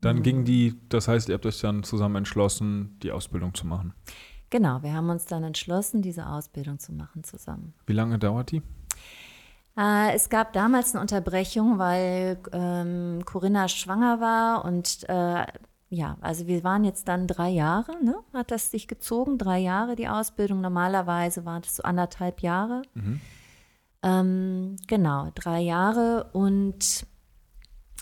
Dann 0.00 0.16
Mhm. 0.18 0.22
ging 0.24 0.44
die, 0.44 0.78
das 0.88 1.06
heißt, 1.08 1.28
ihr 1.28 1.34
habt 1.36 1.46
euch 1.46 1.60
dann 1.60 1.84
zusammen 1.84 2.16
entschlossen, 2.16 2.98
die 3.02 3.12
Ausbildung 3.12 3.54
zu 3.54 3.66
machen. 3.66 3.94
Genau, 4.50 4.82
wir 4.82 4.92
haben 4.92 5.08
uns 5.10 5.24
dann 5.26 5.42
entschlossen, 5.44 6.02
diese 6.02 6.26
Ausbildung 6.26 6.78
zu 6.78 6.92
machen 6.92 7.24
zusammen. 7.24 7.72
Wie 7.86 7.92
lange 7.94 8.18
dauert 8.18 8.50
die? 8.50 8.62
Äh, 9.76 10.12
es 10.14 10.28
gab 10.28 10.52
damals 10.52 10.92
eine 10.94 11.00
Unterbrechung, 11.00 11.78
weil 11.78 12.38
ähm, 12.52 13.24
Corinna 13.24 13.68
schwanger 13.68 14.20
war 14.20 14.64
und 14.64 15.08
äh, 15.08 15.46
ja, 15.94 16.16
also 16.20 16.46
wir 16.46 16.64
waren 16.64 16.84
jetzt 16.84 17.08
dann 17.08 17.26
drei 17.26 17.50
Jahre, 17.50 17.92
ne? 18.04 18.16
Hat 18.32 18.50
das 18.50 18.70
sich 18.70 18.88
gezogen, 18.88 19.38
drei 19.38 19.58
Jahre 19.58 19.96
die 19.96 20.08
Ausbildung. 20.08 20.60
Normalerweise 20.60 21.44
waren 21.44 21.62
das 21.62 21.76
so 21.76 21.82
anderthalb 21.82 22.40
Jahre. 22.40 22.82
Ähm, 24.02 24.76
genau, 24.86 25.30
drei 25.34 25.60
Jahre 25.60 26.30
und 26.32 27.06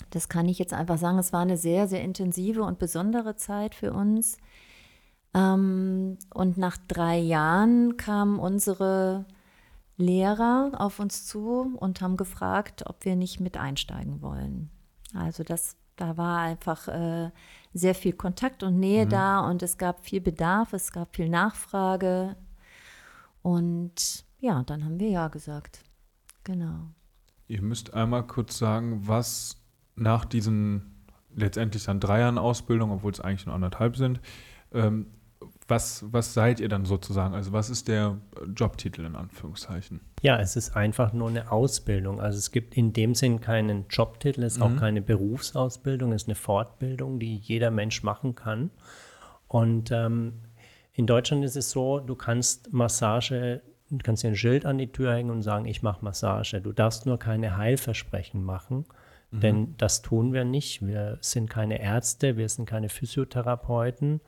das 0.09 0.27
kann 0.27 0.49
ich 0.49 0.59
jetzt 0.59 0.73
einfach 0.73 0.97
sagen, 0.97 1.19
es 1.19 1.31
war 1.31 1.41
eine 1.41 1.57
sehr, 1.57 1.87
sehr 1.87 2.01
intensive 2.01 2.63
und 2.63 2.79
besondere 2.79 3.35
Zeit 3.35 3.75
für 3.75 3.93
uns. 3.93 4.37
Ähm, 5.33 6.17
und 6.33 6.57
nach 6.57 6.77
drei 6.87 7.17
Jahren 7.17 7.97
kamen 7.97 8.39
unsere 8.39 9.25
Lehrer 9.97 10.71
auf 10.77 10.99
uns 10.99 11.25
zu 11.25 11.75
und 11.77 12.01
haben 12.01 12.17
gefragt, 12.17 12.83
ob 12.87 13.05
wir 13.05 13.15
nicht 13.15 13.39
mit 13.39 13.57
einsteigen 13.57 14.21
wollen. 14.21 14.69
Also 15.13 15.43
das, 15.43 15.75
da 15.95 16.17
war 16.17 16.39
einfach 16.39 16.87
äh, 16.87 17.31
sehr 17.73 17.95
viel 17.95 18.13
Kontakt 18.13 18.63
und 18.63 18.79
Nähe 18.79 19.07
da 19.07 19.39
und 19.41 19.63
es 19.63 19.77
gab 19.77 20.05
viel 20.05 20.21
Bedarf, 20.21 20.73
es 20.73 20.91
gab 20.91 21.15
viel 21.15 21.29
Nachfrage. 21.29 22.35
Und 23.41 24.25
ja, 24.39 24.63
dann 24.63 24.83
haben 24.85 24.99
wir 24.99 25.09
ja 25.09 25.27
gesagt. 25.27 25.83
Genau. 26.43 26.87
Ihr 27.47 27.61
müsst 27.61 27.93
einmal 27.93 28.25
kurz 28.25 28.57
sagen, 28.57 29.07
was 29.07 29.57
nach 29.95 30.25
diesen 30.25 31.05
letztendlich 31.35 31.85
dann 31.85 31.99
drei 31.99 32.19
Jahren 32.19 32.37
Ausbildung, 32.37 32.91
obwohl 32.91 33.11
es 33.11 33.19
eigentlich 33.19 33.45
nur 33.45 33.55
anderthalb 33.55 33.97
sind, 33.97 34.21
ähm, 34.71 35.07
was, 35.67 36.05
was 36.11 36.33
seid 36.33 36.59
ihr 36.59 36.69
dann 36.69 36.85
sozusagen? 36.85 37.33
Also 37.33 37.53
was 37.53 37.69
ist 37.69 37.87
der 37.87 38.17
Jobtitel 38.55 39.05
in 39.05 39.15
Anführungszeichen? 39.15 40.01
Ja, 40.21 40.39
es 40.39 40.55
ist 40.55 40.75
einfach 40.75 41.13
nur 41.13 41.29
eine 41.29 41.51
Ausbildung. 41.51 42.21
Also 42.21 42.37
es 42.37 42.51
gibt 42.51 42.75
in 42.75 42.93
dem 42.93 43.15
Sinn 43.15 43.41
keinen 43.41 43.85
Jobtitel, 43.89 44.43
es 44.43 44.55
ist 44.55 44.61
auch 44.61 44.75
keine 44.77 45.01
Berufsausbildung, 45.01 46.11
es 46.11 46.23
ist 46.23 46.27
eine 46.27 46.35
Fortbildung, 46.35 47.19
die 47.19 47.37
jeder 47.37 47.71
Mensch 47.71 48.03
machen 48.03 48.35
kann. 48.35 48.71
Und 49.47 49.91
ähm, 49.91 50.33
in 50.93 51.07
Deutschland 51.07 51.43
ist 51.43 51.55
es 51.55 51.71
so, 51.71 51.99
du 51.99 52.15
kannst 52.15 52.71
Massage, 52.71 53.61
du 53.89 53.97
kannst 54.03 54.23
dir 54.23 54.29
ein 54.29 54.35
Schild 54.35 54.65
an 54.65 54.77
die 54.77 54.91
Tür 54.91 55.13
hängen 55.13 55.31
und 55.31 55.41
sagen, 55.41 55.65
ich 55.65 55.81
mache 55.81 56.03
Massage. 56.03 56.61
Du 56.61 56.71
darfst 56.71 57.05
nur 57.05 57.19
keine 57.19 57.57
Heilversprechen 57.57 58.43
machen, 58.43 58.85
denn 59.31 59.73
das 59.77 60.03
tun 60.03 60.31
wir 60.31 60.45
nicht. 60.45 60.85
Wir 60.85 61.17
sind 61.21 61.49
keine 61.49 61.81
Ärzte, 61.81 62.37
wir 62.37 62.47
sind 62.47 62.67
keine 62.67 62.89
Physiotherapeuten, 62.89 64.21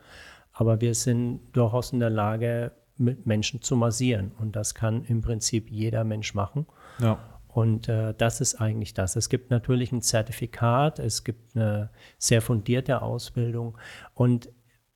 aber 0.56 0.82
wir 0.82 0.96
sind 0.96 1.42
durchaus 1.52 1.92
in 1.92 2.00
der 2.00 2.10
Lage, 2.10 2.72
mit 2.98 3.26
Menschen 3.26 3.62
zu 3.62 3.76
massieren. 3.76 4.32
Und 4.40 4.56
das 4.56 4.74
kann 4.74 5.04
im 5.04 5.22
Prinzip 5.22 5.70
jeder 5.70 6.06
Mensch 6.06 6.34
machen. 6.34 6.66
Ja. 7.00 7.20
Und 7.48 7.90
äh, 7.90 8.14
das 8.18 8.40
ist 8.40 8.56
eigentlich 8.56 8.94
das. 8.94 9.18
Es 9.18 9.30
gibt 9.30 9.52
natürlich 9.52 9.92
ein 9.92 10.02
Zertifikat, 10.02 11.00
es 11.00 11.24
gibt 11.26 11.56
eine 11.56 11.90
sehr 12.18 12.42
fundierte 12.42 13.02
Ausbildung. 13.02 13.78
Und 14.14 14.50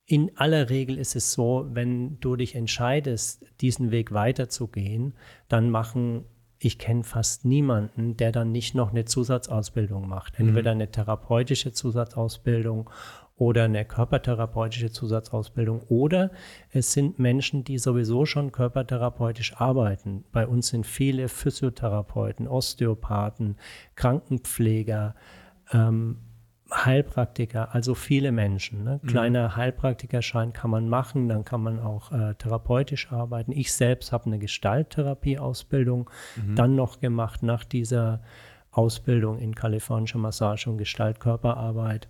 in 0.06 0.36
aller 0.36 0.70
Regel 0.70 0.98
ist 0.98 1.14
es 1.14 1.32
so, 1.32 1.66
wenn 1.70 2.18
du 2.20 2.36
dich 2.36 2.54
entscheidest, 2.54 3.44
diesen 3.60 3.90
Weg 3.90 4.12
weiterzugehen, 4.12 5.14
dann 5.48 5.70
machen, 5.70 6.24
ich 6.58 6.78
kenne 6.78 7.04
fast 7.04 7.44
niemanden, 7.44 8.16
der 8.16 8.32
dann 8.32 8.50
nicht 8.50 8.74
noch 8.74 8.90
eine 8.90 9.04
Zusatzausbildung 9.04 10.08
macht. 10.08 10.38
Entweder 10.38 10.72
eine 10.72 10.90
therapeutische 10.90 11.72
Zusatzausbildung 11.72 12.90
oder 13.40 13.64
eine 13.64 13.86
körpertherapeutische 13.86 14.90
Zusatzausbildung 14.90 15.80
oder 15.88 16.30
es 16.72 16.92
sind 16.92 17.18
Menschen, 17.18 17.64
die 17.64 17.78
sowieso 17.78 18.26
schon 18.26 18.52
körpertherapeutisch 18.52 19.56
arbeiten. 19.56 20.24
Bei 20.30 20.46
uns 20.46 20.68
sind 20.68 20.86
viele 20.86 21.26
Physiotherapeuten, 21.28 22.46
Osteopathen, 22.46 23.56
Krankenpfleger, 23.94 25.14
ähm, 25.72 26.18
Heilpraktiker, 26.70 27.74
also 27.74 27.94
viele 27.94 28.30
Menschen. 28.30 28.84
Ne? 28.84 29.00
Kleiner 29.06 29.56
Heilpraktikerschein 29.56 30.52
kann 30.52 30.70
man 30.70 30.90
machen, 30.90 31.30
dann 31.30 31.42
kann 31.42 31.62
man 31.62 31.80
auch 31.80 32.12
äh, 32.12 32.34
therapeutisch 32.34 33.10
arbeiten. 33.10 33.52
Ich 33.52 33.72
selbst 33.72 34.12
habe 34.12 34.26
eine 34.26 34.38
Gestalttherapieausbildung 34.38 36.10
dann 36.54 36.76
noch 36.76 37.00
gemacht 37.00 37.42
nach 37.42 37.64
dieser 37.64 38.20
Ausbildung 38.70 39.38
in 39.38 39.54
kalifornischer 39.54 40.18
Massage 40.18 40.68
und 40.68 40.76
Gestaltkörperarbeit. 40.76 42.08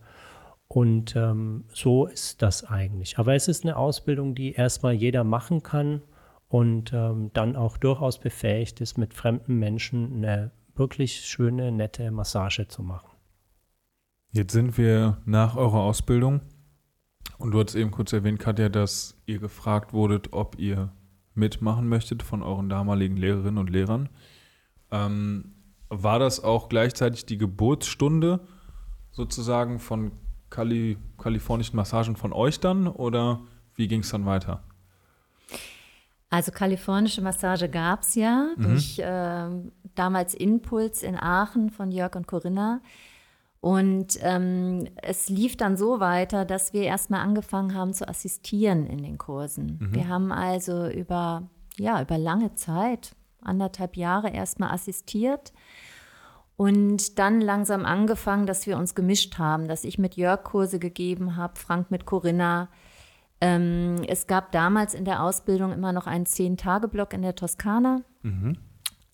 Und 0.73 1.17
ähm, 1.17 1.65
so 1.75 2.07
ist 2.07 2.43
das 2.43 2.63
eigentlich. 2.63 3.19
Aber 3.19 3.35
es 3.35 3.49
ist 3.49 3.65
eine 3.65 3.77
Ausbildung, 3.77 4.37
die 4.37 4.53
erstmal 4.53 4.93
jeder 4.93 5.25
machen 5.25 5.65
kann 5.65 6.01
und 6.47 6.93
ähm, 6.93 7.33
dann 7.33 7.57
auch 7.57 7.77
durchaus 7.77 8.21
befähigt 8.21 8.81
ist, 8.81 8.97
mit 8.97 9.13
fremden 9.13 9.59
Menschen 9.59 10.15
eine 10.15 10.53
wirklich 10.77 11.23
schöne, 11.23 11.73
nette 11.73 12.13
Massage 12.13 12.69
zu 12.69 12.85
machen. 12.85 13.11
Jetzt 14.31 14.53
sind 14.53 14.79
wir 14.79 15.19
nach 15.25 15.57
eurer 15.57 15.81
Ausbildung 15.81 16.41
Und 17.39 17.51
du 17.51 17.61
hast 17.61 17.75
eben 17.75 17.91
kurz 17.91 18.13
erwähnt, 18.13 18.39
Katja, 18.39 18.69
dass 18.69 19.21
ihr 19.27 19.41
gefragt 19.41 19.93
wurdet, 19.93 20.33
ob 20.33 20.57
ihr 20.57 20.93
mitmachen 21.35 21.89
möchtet 21.89 22.23
von 22.23 22.45
euren 22.45 22.69
damaligen 22.69 23.17
Lehrerinnen 23.17 23.59
und 23.59 23.71
Lehrern. 23.71 24.09
Ähm, 24.93 25.57
war 25.89 26.21
das 26.21 26.45
auch 26.45 26.69
gleichzeitig 26.69 27.27
die 27.27 27.39
Geburtsstunde 27.39 28.47
sozusagen 29.11 29.81
von 29.81 30.13
Kali 30.51 30.99
kalifornischen 31.19 31.77
Massagen 31.77 32.17
von 32.17 32.33
euch 32.33 32.61
dann 32.61 32.87
oder 32.89 33.41
wie 33.77 33.89
ging 33.89 34.01
es 34.01 34.11
dann 34.11 34.27
weiter? 34.27 34.63
Also 36.29 36.53
kalifornische 36.53 37.23
Massage 37.23 37.69
gab 37.69 38.03
es 38.03 38.15
ja 38.15 38.51
Mhm. 38.57 38.63
durch 38.63 38.99
äh, 38.99 39.49
damals 39.95 40.35
Impuls 40.35 41.03
in 41.03 41.17
Aachen 41.17 41.71
von 41.71 41.91
Jörg 41.91 42.15
und 42.15 42.27
Corinna. 42.29 42.81
Und 43.61 44.19
ähm, 44.23 44.87
es 45.03 45.29
lief 45.29 45.57
dann 45.57 45.77
so 45.77 46.01
weiter, 46.01 46.45
dass 46.47 46.73
wir 46.73 46.83
erstmal 46.83 47.21
angefangen 47.21 47.75
haben 47.75 47.93
zu 47.93 48.09
assistieren 48.09 48.87
in 48.87 49.03
den 49.03 49.19
Kursen. 49.19 49.77
Wir 49.93 50.09
haben 50.09 50.33
also 50.33 50.89
über, 50.89 51.43
ja, 51.77 52.01
über 52.01 52.17
lange 52.17 52.55
Zeit, 52.55 53.15
anderthalb 53.43 53.97
Jahre 53.97 54.31
erstmal 54.31 54.71
assistiert 54.71 55.53
und 56.61 57.19
dann 57.19 57.41
langsam 57.41 57.87
angefangen, 57.87 58.45
dass 58.45 58.67
wir 58.67 58.77
uns 58.77 58.95
gemischt 58.95 59.39
haben, 59.39 59.67
dass 59.67 59.83
ich 59.83 59.97
mit 59.97 60.17
Jörg 60.17 60.45
Kurse 60.45 60.79
gegeben 60.79 61.37
habe, 61.37 61.59
Frank 61.59 61.91
mit 61.91 62.05
Corinna. 62.05 62.69
Ähm, 63.41 64.03
es 64.07 64.27
gab 64.27 64.53
damals 64.53 64.93
in 64.93 65.07
der 65.07 65.23
Ausbildung 65.23 65.73
immer 65.73 65.95
noch 65.95 66.07
einen 66.07 66.27
Zehn-Tage-Block 66.27 67.15
in 67.15 67.23
der 67.23 67.35
Toskana, 67.35 68.03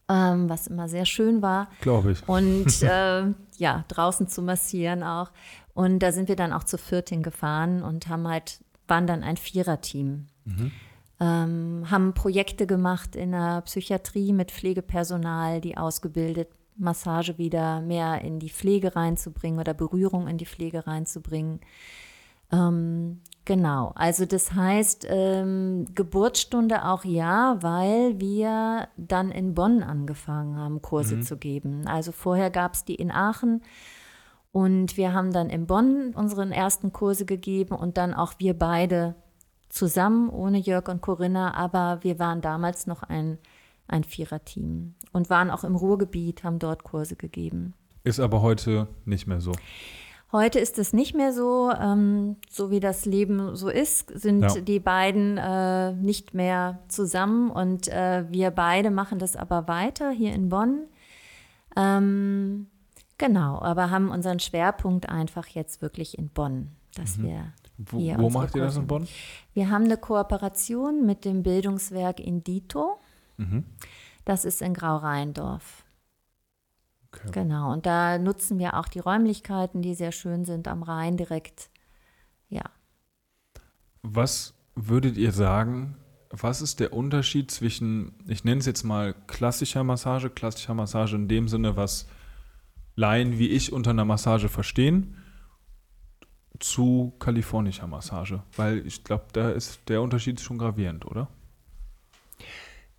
ähm, 0.09 0.49
was 0.51 0.67
immer 0.67 0.89
sehr 0.89 1.07
schön 1.07 1.41
war. 1.41 1.69
Glaube 1.83 2.11
ich. 2.11 2.29
Und 2.29 2.67
äh, 2.83 3.27
ja, 3.59 3.85
draußen 3.87 4.27
zu 4.27 4.43
massieren 4.43 5.05
auch. 5.05 5.31
Und 5.73 6.01
da 6.01 6.11
sind 6.11 6.29
wir 6.29 6.35
dann 6.35 6.53
auch 6.53 6.65
zu 6.65 6.79
viert 6.79 7.11
hingefahren 7.11 7.85
und 7.85 8.09
haben 8.09 8.27
halt, 8.27 8.59
waren 8.89 9.07
dann 9.07 9.23
ein 9.23 9.37
Viererteam. 9.37 10.27
Ähm, 11.21 11.85
haben 11.93 12.13
Projekte 12.13 12.67
gemacht 12.67 13.15
in 13.15 13.31
der 13.31 13.61
Psychiatrie 13.61 14.33
mit 14.33 14.51
Pflegepersonal, 14.51 15.61
die 15.61 15.77
ausgebildet, 15.77 16.49
Massage 16.79 17.39
wieder 17.39 17.81
mehr 17.81 18.23
in 18.23 18.39
die 18.39 18.51
Pflege 18.51 18.97
reinzubringen 18.97 19.61
oder 19.61 19.75
Berührung 19.75 20.29
in 20.29 20.39
die 20.39 20.47
Pflege 20.47 20.87
reinzubringen. 20.87 21.61
Ähm, 22.53 23.21
genau, 23.45 23.93
also 23.95 24.25
das 24.25 24.53
heißt, 24.53 25.07
ähm, 25.09 25.87
Geburtsstunde 25.95 26.85
auch 26.85 27.05
ja, 27.05 27.59
weil 27.61 28.21
wir 28.21 28.89
dann 28.97 29.31
in 29.31 29.55
Bonn 29.55 29.83
angefangen 29.83 30.57
haben, 30.57 30.83
Kurse 30.83 31.21
zu 31.21 31.37
geben. 31.37 31.87
Also 31.87 32.13
vorher 32.13 32.51
gab 32.51 32.75
es 32.75 32.85
die 32.85 32.95
in 32.95 33.11
Aachen 33.11 33.63
und 34.53 34.97
wir 34.97 35.13
haben 35.13 35.33
dann 35.33 35.51
in 35.51 35.67
Bonn 35.67 36.15
unseren 36.15 36.53
ersten 36.53 36.93
Kurse 36.93 37.27
gegeben 37.27 37.75
und 37.75 37.97
dann 37.97 38.15
auch 38.15 38.35
wir 38.39 38.55
beide 38.55 39.17
zusammen, 39.69 40.31
ohne 40.31 40.59
Jörg 40.59 40.89
und 40.89 41.03
Corinna, 41.03 41.55
aber 41.55 41.99
wir 42.03 42.19
waren 42.19 42.41
damals 42.41 42.87
noch 42.87 43.03
ein, 43.03 43.39
ein 43.89 44.05
Viererteam 44.05 44.95
und 45.13 45.31
waren 45.31 45.51
auch 45.51 45.65
im 45.65 45.77
Ruhrgebiet, 45.77 46.45
haben 46.45 46.59
dort 46.59 46.85
Kurse 46.85 47.17
gegeben. 47.17 47.75
Ist 48.05 48.21
aber 48.21 48.43
heute 48.43 48.89
nicht 49.05 49.27
mehr 49.27 49.41
so. 49.41 49.53
Heute 50.33 50.59
ist 50.59 50.79
es 50.79 50.93
nicht 50.93 51.15
mehr 51.15 51.33
so, 51.33 51.71
ähm, 51.73 52.37
so 52.51 52.71
wie 52.71 52.81
das 52.81 53.07
Leben 53.07 53.55
so 53.55 53.69
ist, 53.69 54.11
sind 54.19 54.43
Ja. 54.43 54.61
die 54.61 54.81
beiden 54.81 55.39
äh, 55.39 55.93
nicht 55.93 56.35
mehr 56.35 56.81
zusammen 56.89 57.51
und 57.51 57.87
äh, 57.89 58.25
wir 58.31 58.51
beide 58.51 58.91
machen 58.91 59.19
das 59.21 59.37
aber 59.37 59.69
weiter 59.69 60.11
hier 60.11 60.33
in 60.35 60.49
Bonn. 60.49 60.87
Ähm, 61.77 62.67
genau, 63.19 63.61
aber 63.61 63.91
haben 63.91 64.11
unseren 64.11 64.41
Schwerpunkt 64.41 65.09
einfach 65.09 65.47
jetzt 65.49 65.81
wirklich 65.81 66.19
in 66.19 66.29
Bonn, 66.29 66.71
dass 66.97 67.23
wir 67.23 67.53
Wo, 67.79 67.99
wo 67.99 68.31
macht 68.31 68.55
ihr 68.57 68.63
das 68.63 68.77
in 68.77 68.87
Bonn? 68.87 69.07
Wir 69.55 69.71
haben 69.71 69.85
eine 69.85 69.97
Kooperation 69.97 71.07
mit 71.07 71.25
dem 71.25 71.43
Bildungswerk 71.43 72.19
Indito. 72.21 72.99
Mhm. 73.37 73.65
Das 74.25 74.45
ist 74.45 74.63
in 74.63 74.75
Grau-Rheindorf. 74.75 75.85
Okay. 77.13 77.31
Genau, 77.33 77.73
und 77.73 77.87
da 77.87 78.19
nutzen 78.19 78.59
wir 78.59 78.75
auch 78.79 78.89
die 78.89 78.99
Räumlichkeiten, 78.99 79.83
die 79.83 79.95
sehr 79.95 80.13
schön 80.13 80.45
sind 80.45 80.69
am 80.69 80.83
Rhein 80.83 81.17
direkt. 81.17 81.71
Ja. 82.49 82.65
Was 84.03 84.55
würdet 84.75 85.17
ihr 85.17 85.33
sagen, 85.33 85.97
was 86.31 86.61
ist 86.61 86.81
der 86.81 86.93
Unterschied 86.93 87.51
zwischen, 87.51 88.13
ich 88.27 88.45
nenne 88.45 88.61
es 88.61 88.67
jetzt 88.67 88.85
mal 88.85 89.15
klassischer 89.27 89.85
Massage, 89.85 90.31
klassischer 90.31 90.75
Massage 90.75 91.17
in 91.17 91.29
dem 91.29 91.49
Sinne, 91.49 91.77
was 91.77 92.07
Laien 92.95 93.39
wie 93.39 93.49
ich 93.49 93.73
unter 93.73 93.91
einer 93.91 94.05
Massage 94.05 94.49
verstehen, 94.49 95.17
zu 96.59 97.15
kalifornischer 97.19 97.87
Massage? 97.87 98.43
Weil 98.57 98.87
ich 98.87 99.05
glaube, 99.05 99.27
da 99.33 99.51
ist 99.51 99.89
der 99.89 100.03
Unterschied 100.03 100.41
schon 100.41 100.59
gravierend, 100.59 101.07
oder? 101.07 101.29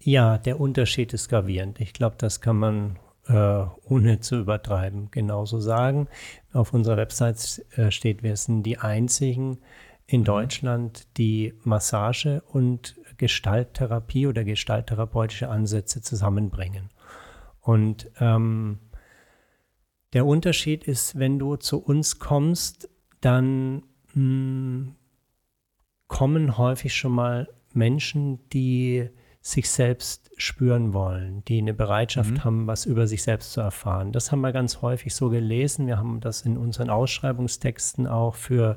Ja, 0.08 0.38
der 0.38 0.62
Unterschied 0.62 1.12
ist 1.12 1.28
gravierend. 1.28 1.82
Ich 1.82 1.92
glaube, 1.92 2.16
das 2.18 2.40
kann 2.40 2.56
man 2.56 2.98
äh, 3.28 3.66
ohne 3.90 4.22
zu 4.22 4.38
übertreiben 4.38 5.12
genauso 5.12 5.60
sagen. 5.60 6.08
Auf 6.54 6.74
unserer 6.74 6.96
Website 6.96 7.66
äh, 7.76 7.92
steht, 7.92 8.24
wir 8.24 8.38
sind 8.38 8.64
die 8.64 8.78
einzigen 8.78 9.58
in 10.06 10.24
Deutschland, 10.24 11.10
die 11.18 11.56
Massage 11.66 12.42
und 12.54 12.96
Gestalttherapie 13.18 14.28
oder 14.28 14.46
gestalttherapeutische 14.46 15.50
Ansätze 15.50 16.02
zusammenbringen. 16.02 16.88
Und 17.60 18.10
ähm, 18.22 18.80
der 20.14 20.26
Unterschied 20.26 20.86
ist, 20.86 21.20
wenn 21.20 21.38
du 21.38 21.58
zu 21.58 21.84
uns 21.84 22.18
kommst, 22.18 22.90
dann 23.20 23.84
mh, 24.14 24.94
kommen 26.08 26.58
häufig 26.58 26.96
schon 26.96 27.12
mal 27.12 27.50
Menschen, 27.74 28.48
die 28.52 29.10
sich 29.48 29.70
selbst 29.70 30.30
spüren 30.36 30.94
wollen, 30.94 31.44
die 31.46 31.60
eine 31.60 31.74
Bereitschaft 31.74 32.44
haben, 32.44 32.68
was 32.68 32.86
über 32.86 33.08
sich 33.08 33.24
selbst 33.24 33.54
zu 33.54 33.62
erfahren. 33.62 34.12
Das 34.12 34.32
haben 34.32 34.42
wir 34.42 34.52
ganz 34.52 34.82
häufig 34.82 35.16
so 35.16 35.30
gelesen. 35.30 35.88
Wir 35.88 35.98
haben 35.98 36.20
das 36.20 36.42
in 36.42 36.58
unseren 36.58 36.90
Ausschreibungstexten 36.90 38.08
auch 38.08 38.36
für 38.36 38.76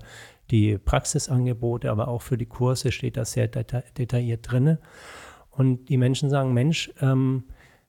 die 0.52 0.78
Praxisangebote, 0.78 1.90
aber 1.90 2.06
auch 2.06 2.22
für 2.22 2.38
die 2.38 2.46
Kurse 2.46 2.92
steht 2.92 3.16
das 3.16 3.32
sehr 3.32 3.48
deta 3.48 3.82
detailliert 3.98 4.50
drin. 4.50 4.78
Und 5.50 5.88
die 5.88 5.96
Menschen 5.96 6.30
sagen, 6.30 6.54
Mensch, 6.54 6.92
ähm, 7.00 7.44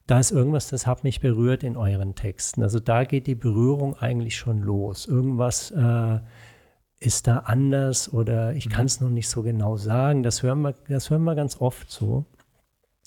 da 0.08 0.18
ist 0.18 0.32
irgendwas, 0.32 0.68
das 0.68 0.86
hat 0.88 1.04
mich 1.04 1.20
berührt 1.20 1.62
in 1.62 1.76
euren 1.76 2.16
Texten. 2.16 2.64
Also 2.64 2.80
da 2.80 3.04
geht 3.04 3.28
die 3.28 3.36
Berührung 3.36 3.96
eigentlich 3.96 4.36
schon 4.36 4.60
los. 4.60 5.06
Irgendwas 5.06 5.70
äh, 5.70 6.18
ist 6.98 7.28
da 7.28 7.38
anders 7.38 8.12
oder 8.12 8.54
ich 8.54 8.68
kann 8.68 8.86
es 8.86 9.00
noch 9.00 9.08
nicht 9.10 9.28
so 9.28 9.42
genau 9.42 9.76
sagen. 9.76 10.24
Das 10.24 10.42
hören, 10.42 10.62
wir, 10.62 10.74
das 10.88 11.10
hören 11.10 11.22
wir 11.22 11.36
ganz 11.36 11.60
oft 11.60 11.88
so. 11.88 12.26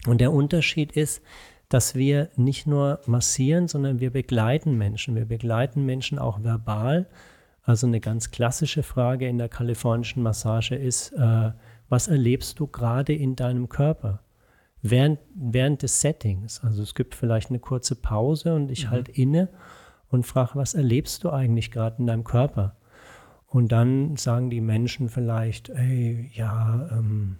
Und 0.05 0.21
der 0.21 0.31
Unterschied 0.31 0.91
ist, 0.91 1.21
dass 1.69 1.95
wir 1.95 2.29
nicht 2.35 2.67
nur 2.67 2.99
massieren, 3.05 3.67
sondern 3.67 3.99
wir 3.99 4.11
begleiten 4.11 4.77
Menschen. 4.77 5.15
Wir 5.15 5.25
begleiten 5.25 5.85
Menschen 5.85 6.19
auch 6.19 6.43
verbal. 6.43 7.07
Also 7.63 7.87
eine 7.87 7.99
ganz 7.99 8.29
klassische 8.29 8.83
Frage 8.83 9.27
in 9.27 9.39
der 9.39 9.49
kalifornischen 9.49 10.21
Massage 10.21 10.75
ist, 10.75 11.11
äh, 11.13 11.51
was 11.89 12.07
erlebst 12.07 12.59
du 12.59 12.67
gerade 12.67 13.13
in 13.13 13.35
deinem 13.35 13.69
Körper? 13.69 14.21
Während, 14.81 15.19
während 15.33 15.81
des 15.81 16.01
Settings. 16.01 16.63
Also 16.63 16.83
es 16.83 16.93
gibt 16.93 17.15
vielleicht 17.15 17.49
eine 17.49 17.59
kurze 17.59 17.95
Pause 17.95 18.53
und 18.53 18.69
ich 18.69 18.89
halt 18.89 19.09
inne 19.09 19.49
und 20.09 20.27
frage, 20.27 20.51
was 20.55 20.75
erlebst 20.75 21.23
du 21.23 21.31
eigentlich 21.31 21.71
gerade 21.71 21.97
in 21.99 22.05
deinem 22.05 22.23
Körper? 22.23 22.77
Und 23.47 23.71
dann 23.71 24.15
sagen 24.17 24.51
die 24.51 24.61
Menschen 24.61 25.09
vielleicht, 25.09 25.69
ey, 25.69 26.29
ja, 26.33 26.87
ähm, 26.91 27.39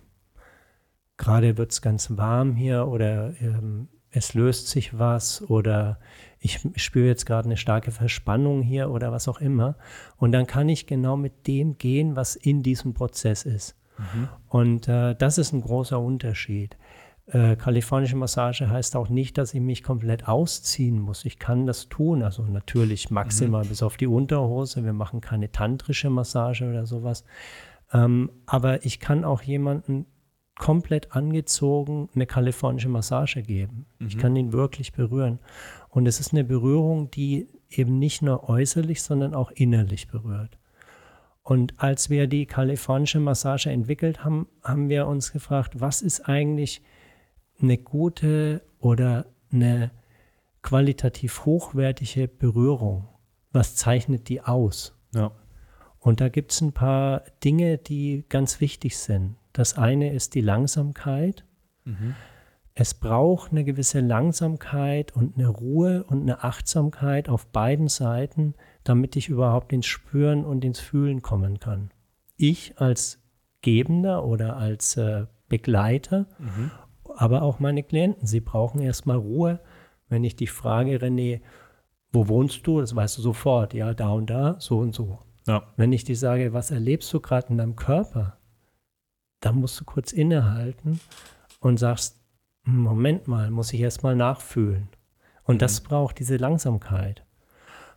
gerade 1.17 1.57
wird 1.57 1.71
es 1.71 1.81
ganz 1.81 2.17
warm 2.17 2.55
hier 2.55 2.87
oder 2.87 3.33
ähm, 3.41 3.87
es 4.11 4.33
löst 4.33 4.69
sich 4.69 4.97
was 4.97 5.41
oder 5.41 5.99
ich 6.39 6.59
spüre 6.75 7.07
jetzt 7.07 7.25
gerade 7.25 7.47
eine 7.47 7.57
starke 7.57 7.91
Verspannung 7.91 8.61
hier 8.61 8.89
oder 8.89 9.11
was 9.11 9.27
auch 9.27 9.41
immer. 9.41 9.75
Und 10.17 10.31
dann 10.31 10.47
kann 10.47 10.69
ich 10.69 10.87
genau 10.87 11.17
mit 11.17 11.47
dem 11.47 11.77
gehen, 11.77 12.15
was 12.15 12.35
in 12.35 12.63
diesem 12.63 12.93
Prozess 12.93 13.43
ist. 13.43 13.75
Und 14.47 14.87
äh, 14.87 15.15
das 15.15 15.37
ist 15.37 15.53
ein 15.53 15.61
großer 15.61 15.99
Unterschied. 15.99 16.77
Äh, 17.27 17.55
kalifornische 17.55 18.15
Massage 18.15 18.69
heißt 18.69 18.95
auch 18.95 19.09
nicht, 19.09 19.37
dass 19.37 19.53
ich 19.53 19.61
mich 19.61 19.83
komplett 19.83 20.27
ausziehen 20.27 20.99
muss. 20.99 21.25
Ich 21.25 21.39
kann 21.39 21.65
das 21.65 21.89
tun. 21.89 22.21
Also 22.21 22.43
natürlich 22.43 23.09
maximal 23.09 23.65
bis 23.65 23.81
auf 23.81 23.97
die 23.97 24.07
Unterhose. 24.07 24.83
Wir 24.83 24.93
machen 24.93 25.21
keine 25.21 25.51
tantrische 25.51 26.09
Massage 26.09 26.69
oder 26.69 26.85
sowas. 26.85 27.25
Ähm, 27.91 28.29
aber 28.45 28.85
ich 28.85 28.99
kann 28.99 29.25
auch 29.25 29.41
jemanden 29.41 30.05
komplett 30.57 31.11
angezogen 31.13 32.09
eine 32.15 32.25
kalifornische 32.25 32.89
Massage 32.89 33.41
geben. 33.41 33.85
Ich 33.99 34.17
kann 34.17 34.35
ihn 34.35 34.53
wirklich 34.53 34.93
berühren. 34.93 35.39
Und 35.89 36.05
es 36.07 36.19
ist 36.19 36.31
eine 36.31 36.43
Berührung, 36.43 37.11
die 37.11 37.49
eben 37.69 37.99
nicht 37.99 38.21
nur 38.21 38.49
äußerlich, 38.49 39.03
sondern 39.03 39.33
auch 39.33 39.51
innerlich 39.51 40.07
berührt. 40.07 40.57
Und 41.43 41.79
als 41.79 42.09
wir 42.09 42.27
die 42.27 42.45
kalifornische 42.45 43.19
Massage 43.19 43.69
entwickelt 43.69 44.23
haben, 44.23 44.47
haben 44.63 44.89
wir 44.89 45.07
uns 45.07 45.31
gefragt, 45.31 45.79
was 45.79 46.01
ist 46.01 46.27
eigentlich 46.27 46.81
eine 47.61 47.77
gute 47.77 48.63
oder 48.79 49.27
eine 49.51 49.91
qualitativ 50.61 51.45
hochwertige 51.45 52.27
Berührung? 52.27 53.07
Was 53.51 53.75
zeichnet 53.75 54.27
die 54.29 54.41
aus? 54.41 54.97
Ja. 55.13 55.31
Und 55.99 56.21
da 56.21 56.29
gibt 56.29 56.51
es 56.51 56.61
ein 56.61 56.73
paar 56.73 57.23
Dinge, 57.43 57.77
die 57.77 58.25
ganz 58.27 58.59
wichtig 58.61 58.97
sind. 58.97 59.35
Das 59.55 59.77
eine 59.77 60.11
ist 60.11 60.35
die 60.35 60.41
Langsamkeit. 60.41 61.45
Mhm. 61.85 62.13
Es 62.73 62.93
braucht 62.93 63.51
eine 63.51 63.63
gewisse 63.63 64.01
Langsamkeit 64.01 65.15
und 65.15 65.37
eine 65.37 65.47
Ruhe 65.47 66.03
und 66.03 66.23
eine 66.23 66.43
Achtsamkeit 66.43 67.29
auf 67.29 67.47
beiden 67.47 67.87
Seiten, 67.87 68.53
damit 68.83 69.15
ich 69.15 69.29
überhaupt 69.29 69.71
ins 69.71 69.85
Spüren 69.85 70.43
und 70.43 70.65
ins 70.65 70.81
Fühlen 70.81 71.21
kommen 71.21 71.61
kann. 71.61 71.91
Ich 72.35 72.77
als 72.81 73.23
Gebender 73.61 74.25
oder 74.25 74.57
als 74.57 74.97
äh, 74.97 75.25
Begleiter, 75.47 76.27
mhm. 76.37 76.71
aber 77.15 77.43
auch 77.43 77.59
meine 77.59 77.81
Klienten, 77.81 78.27
sie 78.27 78.41
brauchen 78.41 78.81
erstmal 78.81 79.17
Ruhe. 79.17 79.61
Wenn 80.09 80.25
ich 80.25 80.35
dich 80.35 80.51
frage, 80.51 80.97
René, 80.97 81.39
wo 82.11 82.27
wohnst 82.27 82.67
du? 82.67 82.81
Das 82.81 82.93
weißt 82.93 83.17
du 83.19 83.21
sofort, 83.21 83.73
ja, 83.73 83.93
da 83.93 84.09
und 84.09 84.29
da, 84.29 84.57
so 84.59 84.79
und 84.79 84.93
so. 84.93 85.19
Ja. 85.47 85.63
Wenn 85.77 85.93
ich 85.93 86.03
dir 86.03 86.17
sage, 86.17 86.51
was 86.51 86.71
erlebst 86.71 87.13
du 87.13 87.21
gerade 87.21 87.47
in 87.51 87.57
deinem 87.57 87.77
Körper, 87.77 88.34
dann 89.39 89.55
musst 89.55 89.79
du 89.79 89.85
kurz 89.85 90.11
innehalten 90.11 90.99
und 91.59 91.77
sagst, 91.77 92.19
Moment 92.63 93.27
mal, 93.27 93.51
muss 93.51 93.73
ich 93.73 93.81
erst 93.81 94.03
mal 94.03 94.15
nachfühlen. 94.15 94.89
Und 95.43 95.55
mhm. 95.55 95.59
das 95.59 95.81
braucht 95.81 96.19
diese 96.19 96.37
Langsamkeit. 96.37 97.23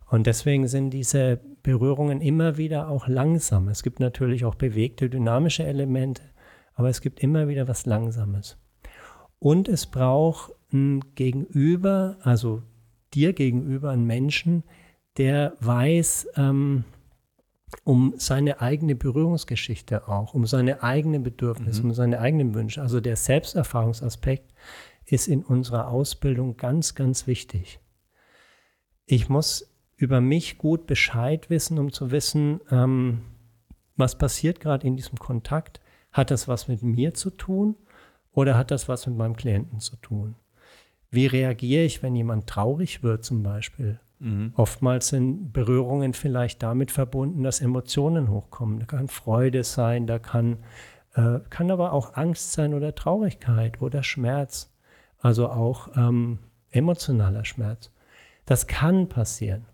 Und 0.09 0.27
deswegen 0.27 0.67
sind 0.67 0.91
diese 0.91 1.39
Berührungen 1.61 2.21
immer 2.21 2.57
wieder 2.57 2.87
auch 2.87 3.07
langsam. 3.07 3.67
Es 3.67 3.83
gibt 3.83 3.99
natürlich 3.99 4.45
auch 4.45 4.55
bewegte, 4.55 5.09
dynamische 5.09 5.63
Elemente, 5.63 6.23
aber 6.73 6.89
es 6.89 7.01
gibt 7.01 7.19
immer 7.21 7.47
wieder 7.47 7.67
was 7.67 7.85
Langsames. 7.85 8.57
Und 9.39 9.67
es 9.67 9.85
braucht 9.85 10.53
ein 10.71 11.01
Gegenüber, 11.15 12.17
also 12.21 12.63
dir 13.13 13.33
gegenüber, 13.33 13.91
einen 13.91 14.05
Menschen, 14.05 14.63
der 15.17 15.53
weiß, 15.59 16.29
ähm, 16.37 16.85
um 17.83 18.13
seine 18.17 18.61
eigene 18.61 18.95
Berührungsgeschichte 18.95 20.07
auch, 20.07 20.33
um 20.33 20.45
seine 20.45 20.83
eigenen 20.83 21.23
Bedürfnisse, 21.23 21.81
mhm. 21.81 21.89
um 21.89 21.95
seine 21.95 22.19
eigenen 22.19 22.53
Wünsche. 22.53 22.81
Also 22.81 22.99
der 22.99 23.15
Selbsterfahrungsaspekt 23.15 24.53
ist 25.05 25.27
in 25.27 25.43
unserer 25.43 25.87
Ausbildung 25.87 26.57
ganz, 26.57 26.95
ganz 26.95 27.27
wichtig. 27.27 27.79
Ich 29.05 29.29
muss 29.29 29.73
über 29.97 30.21
mich 30.21 30.57
gut 30.57 30.87
Bescheid 30.87 31.49
wissen, 31.49 31.77
um 31.79 31.91
zu 31.91 32.11
wissen, 32.11 32.61
ähm, 32.71 33.21
was 33.95 34.17
passiert 34.17 34.59
gerade 34.59 34.87
in 34.87 34.95
diesem 34.95 35.17
Kontakt. 35.17 35.81
Hat 36.11 36.31
das 36.31 36.47
was 36.47 36.67
mit 36.67 36.81
mir 36.83 37.13
zu 37.13 37.29
tun 37.29 37.75
oder 38.31 38.57
hat 38.57 38.71
das 38.71 38.87
was 38.87 39.05
mit 39.07 39.17
meinem 39.17 39.35
Klienten 39.35 39.79
zu 39.79 39.95
tun? 39.97 40.35
Wie 41.11 41.25
reagiere 41.25 41.83
ich, 41.83 42.01
wenn 42.01 42.15
jemand 42.15 42.47
traurig 42.47 43.03
wird 43.03 43.25
zum 43.25 43.43
Beispiel? 43.43 43.99
Mhm. 44.19 44.53
Oftmals 44.55 45.09
sind 45.09 45.53
Berührungen 45.53 46.13
vielleicht 46.13 46.61
damit 46.61 46.91
verbunden, 46.91 47.43
dass 47.43 47.61
Emotionen 47.61 48.29
hochkommen. 48.29 48.79
Da 48.79 48.85
kann 48.85 49.07
Freude 49.07 49.63
sein, 49.63 50.07
da 50.07 50.19
kann, 50.19 50.57
äh, 51.13 51.39
kann 51.49 51.71
aber 51.71 51.93
auch 51.93 52.15
Angst 52.15 52.51
sein 52.51 52.73
oder 52.73 52.93
Traurigkeit 52.93 53.81
oder 53.81 54.03
Schmerz. 54.03 54.73
Also 55.19 55.49
auch 55.49 55.89
ähm, 55.95 56.39
emotionaler 56.69 57.45
Schmerz. 57.45 57.91
Das 58.45 58.67
kann 58.67 59.09
passieren. 59.09 59.65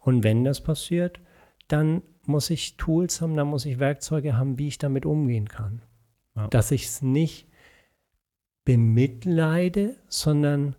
Und 0.00 0.24
wenn 0.24 0.44
das 0.44 0.62
passiert, 0.62 1.20
dann 1.68 2.02
muss 2.24 2.50
ich 2.50 2.76
Tools 2.76 3.20
haben, 3.20 3.36
dann 3.36 3.48
muss 3.48 3.66
ich 3.66 3.78
Werkzeuge 3.78 4.36
haben, 4.36 4.58
wie 4.58 4.68
ich 4.68 4.78
damit 4.78 5.06
umgehen 5.06 5.48
kann. 5.48 5.82
Ja. 6.36 6.48
Dass 6.48 6.70
ich 6.70 6.86
es 6.86 7.02
nicht 7.02 7.48
bemitleide, 8.64 9.96
sondern 10.08 10.76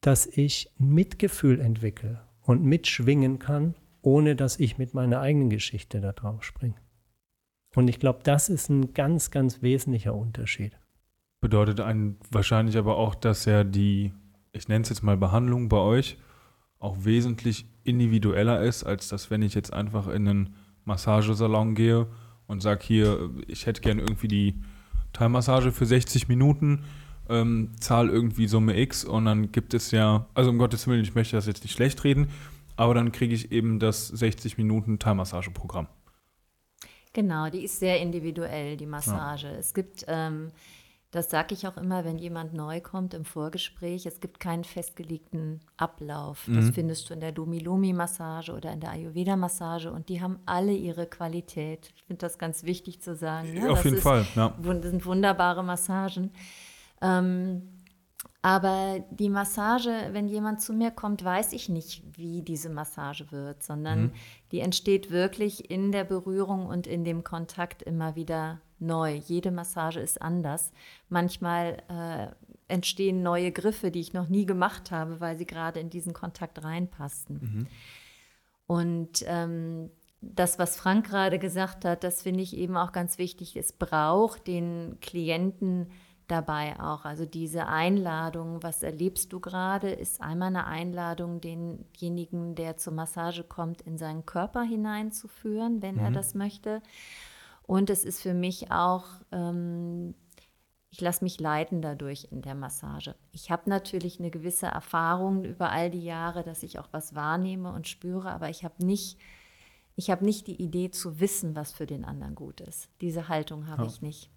dass 0.00 0.26
ich 0.26 0.72
Mitgefühl 0.78 1.60
entwickle 1.60 2.22
und 2.42 2.64
mitschwingen 2.64 3.38
kann, 3.38 3.74
ohne 4.02 4.34
dass 4.36 4.58
ich 4.58 4.78
mit 4.78 4.94
meiner 4.94 5.20
eigenen 5.20 5.50
Geschichte 5.50 6.00
da 6.00 6.12
drauf 6.12 6.42
springe. 6.42 6.76
Und 7.74 7.88
ich 7.88 8.00
glaube, 8.00 8.20
das 8.22 8.48
ist 8.48 8.68
ein 8.68 8.94
ganz, 8.94 9.30
ganz 9.30 9.62
wesentlicher 9.62 10.14
Unterschied. 10.14 10.76
Bedeutet 11.40 11.80
einen 11.80 12.18
wahrscheinlich 12.30 12.76
aber 12.76 12.96
auch, 12.96 13.14
dass 13.14 13.44
ja 13.44 13.64
die, 13.64 14.12
ich 14.52 14.68
nenne 14.68 14.82
es 14.82 14.88
jetzt 14.88 15.02
mal 15.02 15.16
Behandlung 15.16 15.68
bei 15.68 15.78
euch, 15.78 16.18
auch 16.78 17.04
wesentlich 17.04 17.66
individueller 17.84 18.62
ist, 18.62 18.84
als 18.84 19.08
dass 19.08 19.30
wenn 19.30 19.42
ich 19.42 19.54
jetzt 19.54 19.72
einfach 19.72 20.08
in 20.08 20.26
einen 20.26 20.56
Massagesalon 20.84 21.74
gehe 21.74 22.08
und 22.46 22.60
sage 22.60 22.80
hier, 22.82 23.30
ich 23.46 23.66
hätte 23.66 23.80
gern 23.80 23.98
irgendwie 23.98 24.28
die 24.28 24.60
Teilmassage 25.12 25.72
für 25.72 25.86
60 25.86 26.28
Minuten 26.28 26.84
ähm, 27.30 27.70
zahl 27.80 28.10
irgendwie 28.10 28.48
Summe 28.48 28.78
X 28.78 29.04
und 29.04 29.24
dann 29.24 29.52
gibt 29.52 29.74
es 29.74 29.90
ja, 29.90 30.26
also 30.34 30.50
um 30.50 30.58
Gottes 30.58 30.86
Willen, 30.86 31.02
ich 31.02 31.14
möchte 31.14 31.36
das 31.36 31.46
jetzt 31.46 31.62
nicht 31.62 31.72
schlecht 31.72 32.04
reden, 32.04 32.28
aber 32.76 32.94
dann 32.94 33.12
kriege 33.12 33.34
ich 33.34 33.52
eben 33.52 33.78
das 33.78 34.08
60 34.08 34.58
Minuten 34.58 34.98
Thai-Massage-Programm. 34.98 35.86
Genau, 37.12 37.48
die 37.50 37.64
ist 37.64 37.80
sehr 37.80 38.00
individuell, 38.00 38.76
die 38.76 38.86
Massage. 38.86 39.48
Ja. 39.48 39.54
Es 39.54 39.74
gibt, 39.74 40.04
ähm, 40.06 40.52
das 41.10 41.28
sage 41.28 41.54
ich 41.54 41.66
auch 41.66 41.76
immer, 41.76 42.04
wenn 42.04 42.18
jemand 42.18 42.54
neu 42.54 42.80
kommt 42.80 43.14
im 43.14 43.24
Vorgespräch, 43.24 44.06
es 44.06 44.20
gibt 44.20 44.38
keinen 44.38 44.62
festgelegten 44.62 45.60
Ablauf. 45.76 46.46
Mhm. 46.46 46.54
Das 46.54 46.70
findest 46.70 47.10
du 47.10 47.14
in 47.14 47.20
der 47.20 47.32
Lumi-Lumi-Massage 47.32 48.52
oder 48.52 48.72
in 48.72 48.78
der 48.78 48.92
Ayurveda-Massage 48.92 49.90
und 49.90 50.08
die 50.08 50.20
haben 50.22 50.38
alle 50.46 50.72
ihre 50.72 51.06
Qualität. 51.06 51.92
Ich 51.96 52.04
finde 52.04 52.20
das 52.20 52.38
ganz 52.38 52.62
wichtig 52.62 53.02
zu 53.02 53.16
sagen. 53.16 53.54
Ne? 53.54 53.70
Auf 53.70 53.84
jeden 53.84 53.96
ist, 53.96 54.04
Fall, 54.04 54.24
ja. 54.36 54.54
Das 54.62 54.90
sind 54.90 55.04
wunderbare 55.04 55.64
Massagen. 55.64 56.30
Ähm, 57.00 57.62
aber 58.42 59.04
die 59.10 59.28
Massage, 59.28 60.08
wenn 60.12 60.26
jemand 60.26 60.62
zu 60.62 60.72
mir 60.72 60.90
kommt, 60.90 61.22
weiß 61.22 61.52
ich 61.52 61.68
nicht, 61.68 62.02
wie 62.16 62.40
diese 62.40 62.70
Massage 62.70 63.30
wird, 63.32 63.62
sondern 63.62 64.04
mhm. 64.04 64.12
die 64.50 64.60
entsteht 64.60 65.10
wirklich 65.10 65.70
in 65.70 65.92
der 65.92 66.04
Berührung 66.04 66.66
und 66.66 66.86
in 66.86 67.04
dem 67.04 67.22
Kontakt 67.22 67.82
immer 67.82 68.16
wieder 68.16 68.60
neu. 68.78 69.12
Jede 69.12 69.50
Massage 69.50 70.00
ist 70.00 70.22
anders. 70.22 70.72
Manchmal 71.10 71.82
äh, 71.88 72.28
entstehen 72.72 73.22
neue 73.22 73.52
Griffe, 73.52 73.90
die 73.90 74.00
ich 74.00 74.14
noch 74.14 74.28
nie 74.28 74.46
gemacht 74.46 74.90
habe, 74.90 75.20
weil 75.20 75.36
sie 75.36 75.46
gerade 75.46 75.80
in 75.80 75.90
diesen 75.90 76.14
Kontakt 76.14 76.64
reinpassten. 76.64 77.40
Mhm. 77.40 77.66
Und 78.66 79.24
ähm, 79.26 79.90
das, 80.22 80.58
was 80.58 80.76
Frank 80.76 81.08
gerade 81.08 81.38
gesagt 81.38 81.84
hat, 81.84 82.04
das 82.04 82.22
finde 82.22 82.42
ich 82.42 82.56
eben 82.56 82.76
auch 82.76 82.92
ganz 82.92 83.18
wichtig. 83.18 83.56
Es 83.56 83.72
braucht 83.72 84.46
den 84.46 84.98
Klienten, 85.00 85.90
dabei 86.30 86.78
auch. 86.80 87.04
Also 87.04 87.24
diese 87.24 87.66
Einladung, 87.66 88.62
was 88.62 88.82
erlebst 88.82 89.32
du 89.32 89.40
gerade, 89.40 89.90
ist 89.90 90.20
einmal 90.20 90.48
eine 90.48 90.66
Einladung, 90.66 91.40
denjenigen, 91.40 92.54
der 92.54 92.76
zur 92.76 92.92
Massage 92.92 93.44
kommt, 93.44 93.82
in 93.82 93.98
seinen 93.98 94.26
Körper 94.26 94.62
hineinzuführen, 94.62 95.82
wenn 95.82 95.96
mhm. 95.96 96.00
er 96.00 96.10
das 96.10 96.34
möchte. 96.34 96.82
Und 97.62 97.90
es 97.90 98.04
ist 98.04 98.22
für 98.22 98.34
mich 98.34 98.70
auch, 98.72 99.04
ähm, 99.32 100.14
ich 100.90 101.00
lasse 101.00 101.22
mich 101.22 101.38
leiten 101.38 101.82
dadurch 101.82 102.28
in 102.30 102.42
der 102.42 102.54
Massage. 102.54 103.14
Ich 103.32 103.50
habe 103.50 103.70
natürlich 103.70 104.18
eine 104.18 104.30
gewisse 104.30 104.66
Erfahrung 104.66 105.44
über 105.44 105.70
all 105.70 105.90
die 105.90 106.02
Jahre, 106.04 106.42
dass 106.42 106.62
ich 106.62 106.78
auch 106.78 106.88
was 106.90 107.14
wahrnehme 107.14 107.72
und 107.72 107.86
spüre, 107.86 108.30
aber 108.30 108.48
ich 108.50 108.64
habe 108.64 108.84
nicht, 108.84 109.18
ich 109.94 110.10
habe 110.10 110.24
nicht 110.24 110.46
die 110.48 110.60
Idee 110.60 110.90
zu 110.90 111.20
wissen, 111.20 111.54
was 111.54 111.72
für 111.72 111.86
den 111.86 112.04
anderen 112.04 112.34
gut 112.34 112.60
ist. 112.60 112.88
Diese 113.00 113.28
Haltung 113.28 113.68
habe 113.68 113.84
oh. 113.84 113.86
ich 113.86 114.02
nicht. 114.02 114.30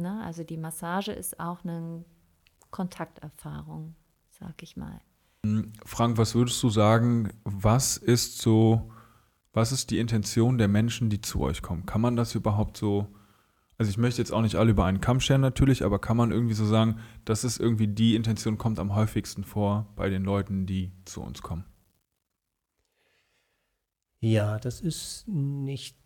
Ne? 0.00 0.22
Also 0.24 0.42
die 0.42 0.56
Massage 0.56 1.12
ist 1.12 1.38
auch 1.38 1.62
eine 1.62 2.04
Kontakterfahrung, 2.70 3.94
sag 4.30 4.62
ich 4.62 4.76
mal. 4.76 5.00
Frank, 5.84 6.18
was 6.18 6.34
würdest 6.34 6.62
du 6.62 6.70
sagen, 6.70 7.32
was 7.44 7.96
ist 7.96 8.38
so, 8.38 8.90
was 9.52 9.72
ist 9.72 9.90
die 9.90 9.98
Intention 9.98 10.58
der 10.58 10.68
Menschen, 10.68 11.08
die 11.08 11.20
zu 11.20 11.40
euch 11.40 11.62
kommen? 11.62 11.86
Kann 11.86 12.00
man 12.00 12.16
das 12.16 12.34
überhaupt 12.34 12.76
so, 12.76 13.06
also 13.78 13.88
ich 13.88 13.96
möchte 13.96 14.20
jetzt 14.20 14.32
auch 14.32 14.42
nicht 14.42 14.56
alle 14.56 14.72
über 14.72 14.84
einen 14.84 15.00
Kamm 15.00 15.20
scheren 15.20 15.40
natürlich, 15.40 15.84
aber 15.84 15.98
kann 15.98 16.16
man 16.16 16.30
irgendwie 16.30 16.54
so 16.54 16.66
sagen, 16.66 16.98
das 17.24 17.44
ist 17.44 17.58
irgendwie 17.58 17.88
die 17.88 18.16
Intention, 18.16 18.58
kommt 18.58 18.78
am 18.78 18.94
häufigsten 18.94 19.44
vor 19.44 19.92
bei 19.96 20.10
den 20.10 20.24
Leuten, 20.24 20.66
die 20.66 20.92
zu 21.06 21.22
uns 21.22 21.40
kommen? 21.40 21.64
Ja, 24.20 24.58
das 24.58 24.82
ist 24.82 25.26
nicht 25.26 25.96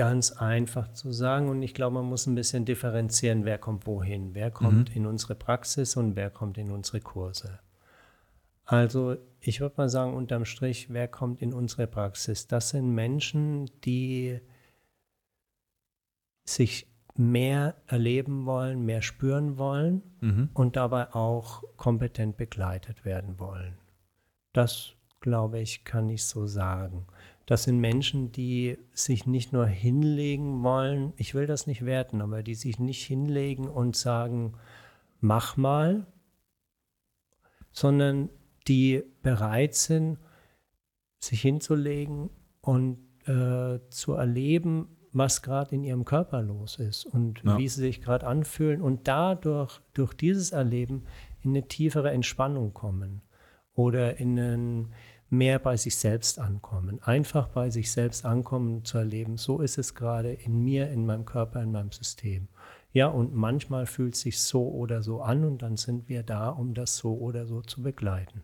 ganz 0.00 0.32
einfach 0.32 0.90
zu 0.94 1.12
sagen 1.12 1.50
und 1.50 1.60
ich 1.62 1.74
glaube, 1.74 1.96
man 1.96 2.06
muss 2.06 2.26
ein 2.26 2.34
bisschen 2.34 2.64
differenzieren, 2.64 3.44
wer 3.44 3.58
kommt 3.58 3.86
wohin, 3.86 4.34
wer 4.34 4.50
kommt 4.50 4.88
mhm. 4.88 4.96
in 4.96 5.04
unsere 5.04 5.34
Praxis 5.34 5.94
und 5.94 6.16
wer 6.16 6.30
kommt 6.30 6.56
in 6.56 6.70
unsere 6.70 7.00
Kurse. 7.00 7.58
Also 8.64 9.18
ich 9.40 9.60
würde 9.60 9.74
mal 9.76 9.90
sagen, 9.90 10.14
unterm 10.14 10.46
Strich, 10.46 10.88
wer 10.88 11.06
kommt 11.06 11.42
in 11.42 11.52
unsere 11.52 11.86
Praxis? 11.86 12.46
Das 12.46 12.70
sind 12.70 12.94
Menschen, 12.94 13.70
die 13.84 14.40
sich 16.46 16.86
mehr 17.14 17.74
erleben 17.86 18.46
wollen, 18.46 18.86
mehr 18.86 19.02
spüren 19.02 19.58
wollen 19.58 20.00
mhm. 20.22 20.48
und 20.54 20.76
dabei 20.76 21.14
auch 21.14 21.62
kompetent 21.76 22.38
begleitet 22.38 23.04
werden 23.04 23.38
wollen. 23.38 23.76
Das, 24.54 24.94
glaube 25.20 25.58
ich, 25.60 25.84
kann 25.84 26.08
ich 26.08 26.24
so 26.24 26.46
sagen. 26.46 27.06
Das 27.46 27.64
sind 27.64 27.78
Menschen, 27.80 28.30
die 28.32 28.78
sich 28.92 29.26
nicht 29.26 29.52
nur 29.52 29.66
hinlegen 29.66 30.62
wollen, 30.62 31.12
ich 31.16 31.34
will 31.34 31.46
das 31.46 31.66
nicht 31.66 31.84
werten, 31.84 32.20
aber 32.22 32.42
die 32.42 32.54
sich 32.54 32.78
nicht 32.78 33.02
hinlegen 33.04 33.68
und 33.68 33.96
sagen, 33.96 34.54
mach 35.20 35.56
mal, 35.56 36.06
sondern 37.72 38.30
die 38.68 39.02
bereit 39.22 39.74
sind, 39.74 40.18
sich 41.18 41.42
hinzulegen 41.42 42.30
und 42.60 42.98
äh, 43.26 43.80
zu 43.90 44.12
erleben, 44.14 44.96
was 45.12 45.42
gerade 45.42 45.74
in 45.74 45.82
ihrem 45.82 46.04
Körper 46.04 46.40
los 46.42 46.78
ist 46.78 47.04
und 47.04 47.42
Ja. 47.42 47.58
wie 47.58 47.68
sie 47.68 47.80
sich 47.80 48.00
gerade 48.00 48.26
anfühlen 48.26 48.80
und 48.80 49.08
dadurch, 49.08 49.80
durch 49.92 50.14
dieses 50.14 50.52
Erleben, 50.52 51.04
in 51.42 51.50
eine 51.50 51.66
tiefere 51.66 52.10
Entspannung 52.10 52.72
kommen 52.74 53.22
oder 53.74 54.18
in 54.18 54.38
ein 54.38 54.92
mehr 55.30 55.58
bei 55.58 55.76
sich 55.76 55.96
selbst 55.96 56.38
ankommen. 56.38 57.00
Einfach 57.02 57.48
bei 57.48 57.70
sich 57.70 57.90
selbst 57.92 58.24
ankommen 58.24 58.84
zu 58.84 58.98
erleben, 58.98 59.36
so 59.36 59.60
ist 59.60 59.78
es 59.78 59.94
gerade 59.94 60.32
in 60.32 60.62
mir, 60.62 60.90
in 60.90 61.06
meinem 61.06 61.24
Körper, 61.24 61.62
in 61.62 61.72
meinem 61.72 61.92
System. 61.92 62.48
Ja, 62.92 63.06
und 63.06 63.34
manchmal 63.34 63.86
fühlt 63.86 64.14
es 64.14 64.22
sich 64.22 64.40
so 64.40 64.68
oder 64.68 65.02
so 65.02 65.22
an 65.22 65.44
und 65.44 65.62
dann 65.62 65.76
sind 65.76 66.08
wir 66.08 66.24
da, 66.24 66.48
um 66.48 66.74
das 66.74 66.96
so 66.96 67.14
oder 67.14 67.46
so 67.46 67.62
zu 67.62 67.82
begleiten. 67.82 68.42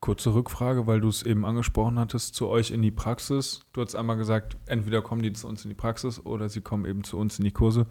Kurze 0.00 0.34
Rückfrage, 0.34 0.86
weil 0.86 1.00
du 1.00 1.08
es 1.08 1.24
eben 1.24 1.44
angesprochen 1.44 1.98
hattest, 1.98 2.34
zu 2.34 2.48
euch 2.48 2.70
in 2.70 2.82
die 2.82 2.90
Praxis. 2.90 3.62
Du 3.72 3.80
hast 3.80 3.96
einmal 3.96 4.16
gesagt, 4.16 4.56
entweder 4.66 5.02
kommen 5.02 5.22
die 5.22 5.32
zu 5.32 5.48
uns 5.48 5.64
in 5.64 5.70
die 5.70 5.74
Praxis 5.74 6.24
oder 6.24 6.48
sie 6.48 6.60
kommen 6.60 6.84
eben 6.84 7.02
zu 7.02 7.18
uns 7.18 7.38
in 7.38 7.44
die 7.44 7.50
Kurse. 7.50 7.86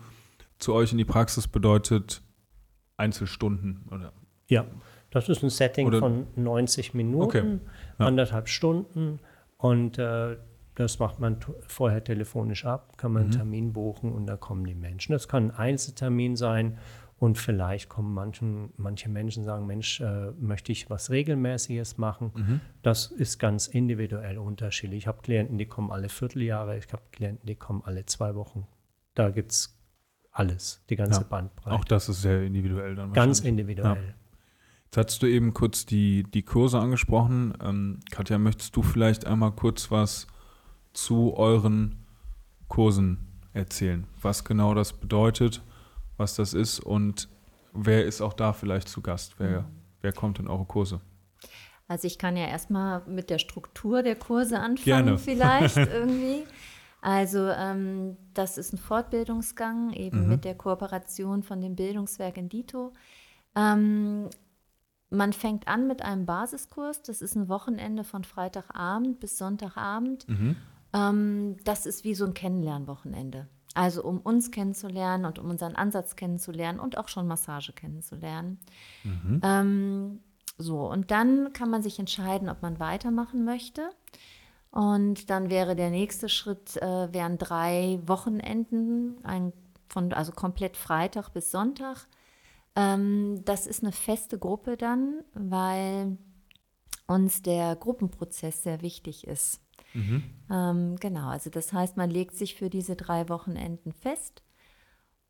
Zu 0.59 0.73
euch 0.73 0.91
in 0.91 0.97
die 0.99 1.05
Praxis 1.05 1.47
bedeutet 1.47 2.21
Einzelstunden 2.95 3.87
oder 3.91 4.13
Ja, 4.47 4.65
das 5.17 5.29
ist 5.29 5.43
ein 5.43 5.49
Setting 5.49 5.87
Oder- 5.87 5.99
von 5.99 6.27
90 6.35 6.93
Minuten, 6.93 7.23
Okay, 7.23 7.59
ja. 7.99 8.05
anderthalb 8.05 8.47
Stunden 8.49 9.19
und 9.57 9.97
äh, 9.97 10.37
das 10.75 10.99
macht 10.99 11.19
man 11.19 11.37
vorher 11.67 12.03
telefonisch 12.03 12.65
ab, 12.65 12.97
kann 12.97 13.11
man 13.11 13.23
einen 13.23 13.31
Mhm. 13.31 13.35
Termin 13.35 13.73
buchen 13.73 14.11
und 14.13 14.27
da 14.27 14.37
kommen 14.37 14.63
die 14.65 14.75
Menschen. 14.75 15.11
Das 15.13 15.27
kann 15.27 15.49
ein 15.51 15.57
Einzeltermin 15.57 16.35
sein 16.35 16.77
und 17.17 17.39
vielleicht 17.39 17.89
kommen 17.89 18.13
manchen, 18.13 18.69
manche 18.77 19.09
Menschen 19.09 19.43
sagen, 19.43 19.65
Mensch, 19.65 19.99
äh, 20.01 20.31
möchte 20.39 20.71
ich 20.71 20.87
was 20.91 21.09
Regelmäßiges 21.09 21.97
machen. 21.97 22.31
Mhm. 22.35 22.61
Das 22.83 23.07
ist 23.07 23.39
ganz 23.39 23.65
individuell 23.65 24.37
unterschiedlich. 24.37 24.99
Ich 24.99 25.07
habe 25.07 25.23
Klienten, 25.23 25.57
die 25.57 25.65
kommen 25.65 25.91
alle 25.91 26.09
Vierteljahre, 26.09 26.77
ich 26.77 26.93
habe 26.93 27.01
Klienten, 27.11 27.47
die 27.47 27.55
kommen 27.55 27.81
alle 27.83 28.05
zwei 28.05 28.35
Wochen. 28.35 28.67
Da 29.15 29.31
gibt 29.31 29.51
es 29.53 29.73
alles, 30.31 30.83
die 30.91 30.95
ganze 30.95 31.21
Ja, 31.21 31.27
Bandbreite. 31.27 31.75
auch 31.75 31.85
das 31.85 32.07
ist 32.07 32.21
sehr 32.21 32.43
individuell 32.43 32.93
dann 32.93 33.13
ganz 33.13 33.39
individuell. 33.39 34.13
Jetzt 34.97 35.03
hattest 35.09 35.21
du 35.21 35.27
eben 35.27 35.53
kurz 35.53 35.85
die, 35.85 36.23
die 36.23 36.41
Kurse 36.41 36.79
angesprochen. 36.79 37.53
Ähm, 37.63 37.99
Katja, 38.09 38.39
möchtest 38.39 38.75
du 38.75 38.81
vielleicht 38.81 39.27
einmal 39.27 39.51
kurz 39.51 39.91
was 39.91 40.25
zu 40.91 41.35
euren 41.37 42.03
Kursen 42.67 43.19
erzählen? 43.53 44.07
Was 44.19 44.43
genau 44.43 44.73
das 44.73 44.93
bedeutet, 44.93 45.61
was 46.17 46.33
das 46.33 46.55
ist 46.55 46.79
und 46.79 47.29
wer 47.73 48.05
ist 48.05 48.21
auch 48.21 48.33
da 48.33 48.53
vielleicht 48.53 48.89
zu 48.89 49.01
Gast? 49.01 49.35
Wer, 49.37 49.65
wer 50.01 50.13
kommt 50.13 50.39
in 50.39 50.47
eure 50.47 50.65
Kurse? 50.65 50.99
Also 51.87 52.07
ich 52.07 52.17
kann 52.17 52.35
ja 52.35 52.47
erstmal 52.47 53.03
mit 53.05 53.29
der 53.29 53.37
Struktur 53.37 54.01
der 54.01 54.15
Kurse 54.15 54.57
anfangen 54.59 54.83
Gerne. 54.83 55.17
vielleicht 55.19 55.77
irgendwie. 55.77 56.43
Also 57.01 57.47
ähm, 57.49 58.17
das 58.33 58.57
ist 58.57 58.73
ein 58.73 58.79
Fortbildungsgang 58.79 59.93
eben 59.93 60.23
Mhm. 60.23 60.29
mit 60.29 60.43
der 60.43 60.55
Kooperation 60.55 61.43
von 61.43 61.61
dem 61.61 61.75
Bildungswerk 61.75 62.37
in 62.37 62.49
Dito. 62.49 62.93
Ähm, 63.55 64.29
man 65.09 65.33
fängt 65.33 65.67
an 65.67 65.87
mit 65.87 66.01
einem 66.01 66.25
Basiskurs. 66.25 67.01
Das 67.01 67.21
ist 67.21 67.35
ein 67.35 67.49
Wochenende 67.49 68.03
von 68.03 68.23
Freitagabend 68.23 69.19
bis 69.19 69.37
Sonntagabend. 69.37 70.25
Ähm, 70.93 71.57
das 71.63 71.85
ist 71.85 72.03
wie 72.03 72.15
so 72.15 72.25
ein 72.25 72.33
Kennenlernwochenende. 72.33 73.47
Also 73.73 74.03
um 74.03 74.19
uns 74.19 74.51
kennenzulernen 74.51 75.25
und 75.25 75.39
um 75.39 75.49
unseren 75.49 75.75
Ansatz 75.75 76.15
kennenzulernen 76.15 76.79
und 76.79 76.97
auch 76.97 77.07
schon 77.09 77.27
Massage 77.27 77.73
kennenzulernen. 77.73 78.59
Ähm, 79.43 80.19
so, 80.57 80.89
und 80.89 81.11
dann 81.11 81.53
kann 81.53 81.69
man 81.69 81.83
sich 81.83 81.99
entscheiden, 81.99 82.49
ob 82.49 82.61
man 82.61 82.79
weitermachen 82.79 83.45
möchte. 83.45 83.91
Und 84.71 85.29
dann 85.29 85.49
wäre 85.49 85.75
der 85.75 85.91
nächste 85.91 86.27
Schritt, 86.29 86.77
äh, 86.77 87.13
wären 87.13 87.37
drei 87.37 87.99
Wochenenden, 88.05 89.23
ein, 89.23 89.53
von, 89.87 90.11
also 90.11 90.31
komplett 90.31 90.75
Freitag 90.75 91.29
bis 91.29 91.51
Sonntag. 91.51 92.07
Ähm, 92.77 93.41
das 93.43 93.65
ist 93.65 93.83
eine 93.83 93.91
feste 93.91 94.37
Gruppe 94.37 94.77
dann, 94.77 95.23
weil 95.33 96.17
uns 97.07 97.41
der 97.41 97.75
Gruppenprozess 97.75 98.63
sehr 98.63 98.81
wichtig 98.81 99.25
ist. 99.25 99.61
Ähm, 100.51 100.95
genau, 100.97 101.29
also 101.29 101.49
das 101.49 101.73
heißt, 101.73 101.97
man 101.97 102.11
legt 102.11 102.35
sich 102.35 102.55
für 102.55 102.69
diese 102.69 102.95
drei 102.95 103.29
Wochenenden 103.29 103.93
fest. 103.93 104.43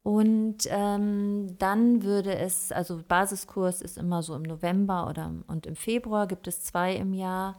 Und 0.04 0.60
ähm, 0.68 1.58
dann 1.58 2.04
würde 2.04 2.36
es, 2.36 2.72
also 2.72 3.02
Basiskurs 3.08 3.82
ist 3.82 3.98
immer 3.98 4.24
so 4.24 4.36
im 4.36 4.44
November 4.44 5.10
oder 5.10 5.34
und 5.48 5.66
im 5.66 5.76
Februar 5.76 6.28
gibt 6.28 6.48
es 6.48 6.64
zwei 6.64 6.96
im 6.96 7.14
Jahr. 7.14 7.58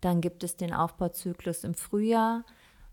Dann 0.00 0.20
gibt 0.20 0.44
es 0.44 0.56
den 0.56 0.72
Aufbauzyklus 0.72 1.64
im 1.64 1.74
Frühjahr. 1.74 2.44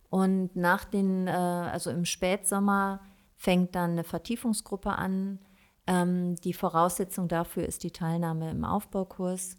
Und 0.10 0.56
nach 0.56 0.86
den, 0.86 1.28
äh, 1.28 1.32
also 1.32 1.90
im 1.90 2.06
Spätsommer 2.06 3.02
fängt 3.36 3.76
dann 3.76 3.92
eine 3.92 4.04
Vertiefungsgruppe 4.04 4.92
an. 4.92 5.40
Ähm, 5.88 6.36
die 6.36 6.54
Voraussetzung 6.54 7.28
dafür 7.28 7.66
ist 7.66 7.84
die 7.84 7.92
Teilnahme 7.92 8.52
im 8.52 8.64
Aufbaukurs. 8.64 9.58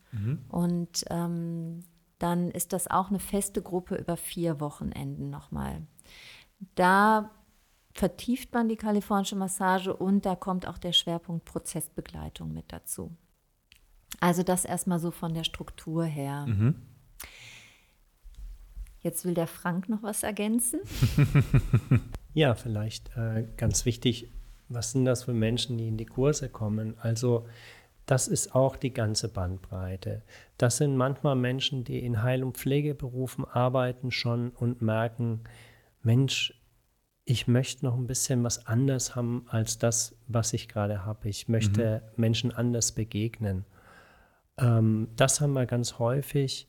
Und 0.49 1.05
ähm, 1.11 1.81
dann 2.19 2.51
ist 2.51 2.73
das 2.73 2.89
auch 2.89 3.11
eine 3.11 3.19
feste 3.19 3.63
Gruppe 3.63 3.97
über 3.97 4.17
vier 4.17 4.61
Wochenenden 4.61 5.31
nochmal. 5.31 5.83
Da 6.75 7.31
vertieft 7.93 8.55
man 8.55 8.69
die 8.69 8.77
kalifornische 8.77 9.37
Massage 9.37 9.95
und 9.95 10.25
da 10.25 10.37
kommt 10.37 10.67
auch 10.67 10.79
der 10.79 10.93
Schwerpunkt 10.93 11.45
Prozessbegleitung 11.45 12.53
mit 12.53 12.73
dazu. 12.73 13.15
Also 14.21 14.43
das 14.43 14.65
erstmal 14.65 14.99
so 14.99 15.11
von 15.11 15.35
der 15.35 15.45
Struktur 15.45 16.05
her. 16.05 16.47
Jetzt 19.01 19.25
will 19.25 19.35
der 19.35 19.49
Frank 19.49 19.89
noch 19.89 20.03
was 20.03 20.23
ergänzen. 20.23 20.81
Ja, 22.35 22.55
vielleicht 22.55 23.15
äh, 23.17 23.47
ganz 23.57 23.85
wichtig, 23.85 24.29
was 24.75 24.93
sind 24.93 25.05
das 25.05 25.25
für 25.25 25.33
Menschen, 25.33 25.79
die 25.79 25.89
in 25.89 25.97
die 25.97 26.07
Kurse 26.07 26.49
kommen? 26.49 26.97
Also 27.01 27.47
das 28.07 28.29
ist 28.29 28.55
auch 28.55 28.77
die 28.77 28.93
ganze 28.93 29.29
Bandbreite. 29.29 30.23
Das 30.59 30.79
sind 30.79 30.97
manchmal 30.97 31.37
Menschen, 31.37 31.85
die 31.85 32.05
in 32.05 32.23
Heil- 32.23 32.43
und 32.45 32.57
Pflegeberufen 32.57 33.45
arbeiten 33.45 34.11
schon 34.11 34.51
und 34.51 34.83
merken, 34.83 35.43
Mensch, 36.03 36.55
ich 37.25 37.47
möchte 37.47 37.85
noch 37.85 37.97
ein 37.97 38.09
bisschen 38.09 38.43
was 38.43 38.67
anders 38.67 39.15
haben 39.15 39.47
als 39.49 39.79
das, 39.79 40.17
was 40.27 40.53
ich 40.53 40.69
gerade 40.69 41.05
habe. 41.05 41.29
Ich 41.29 41.49
möchte 41.49 42.03
Menschen 42.17 42.51
anders 42.51 42.93
begegnen. 42.93 43.65
Ähm, 44.59 45.09
das 45.17 45.41
haben 45.41 45.53
wir 45.53 45.67
ganz 45.67 46.01
häufig. 46.01 46.69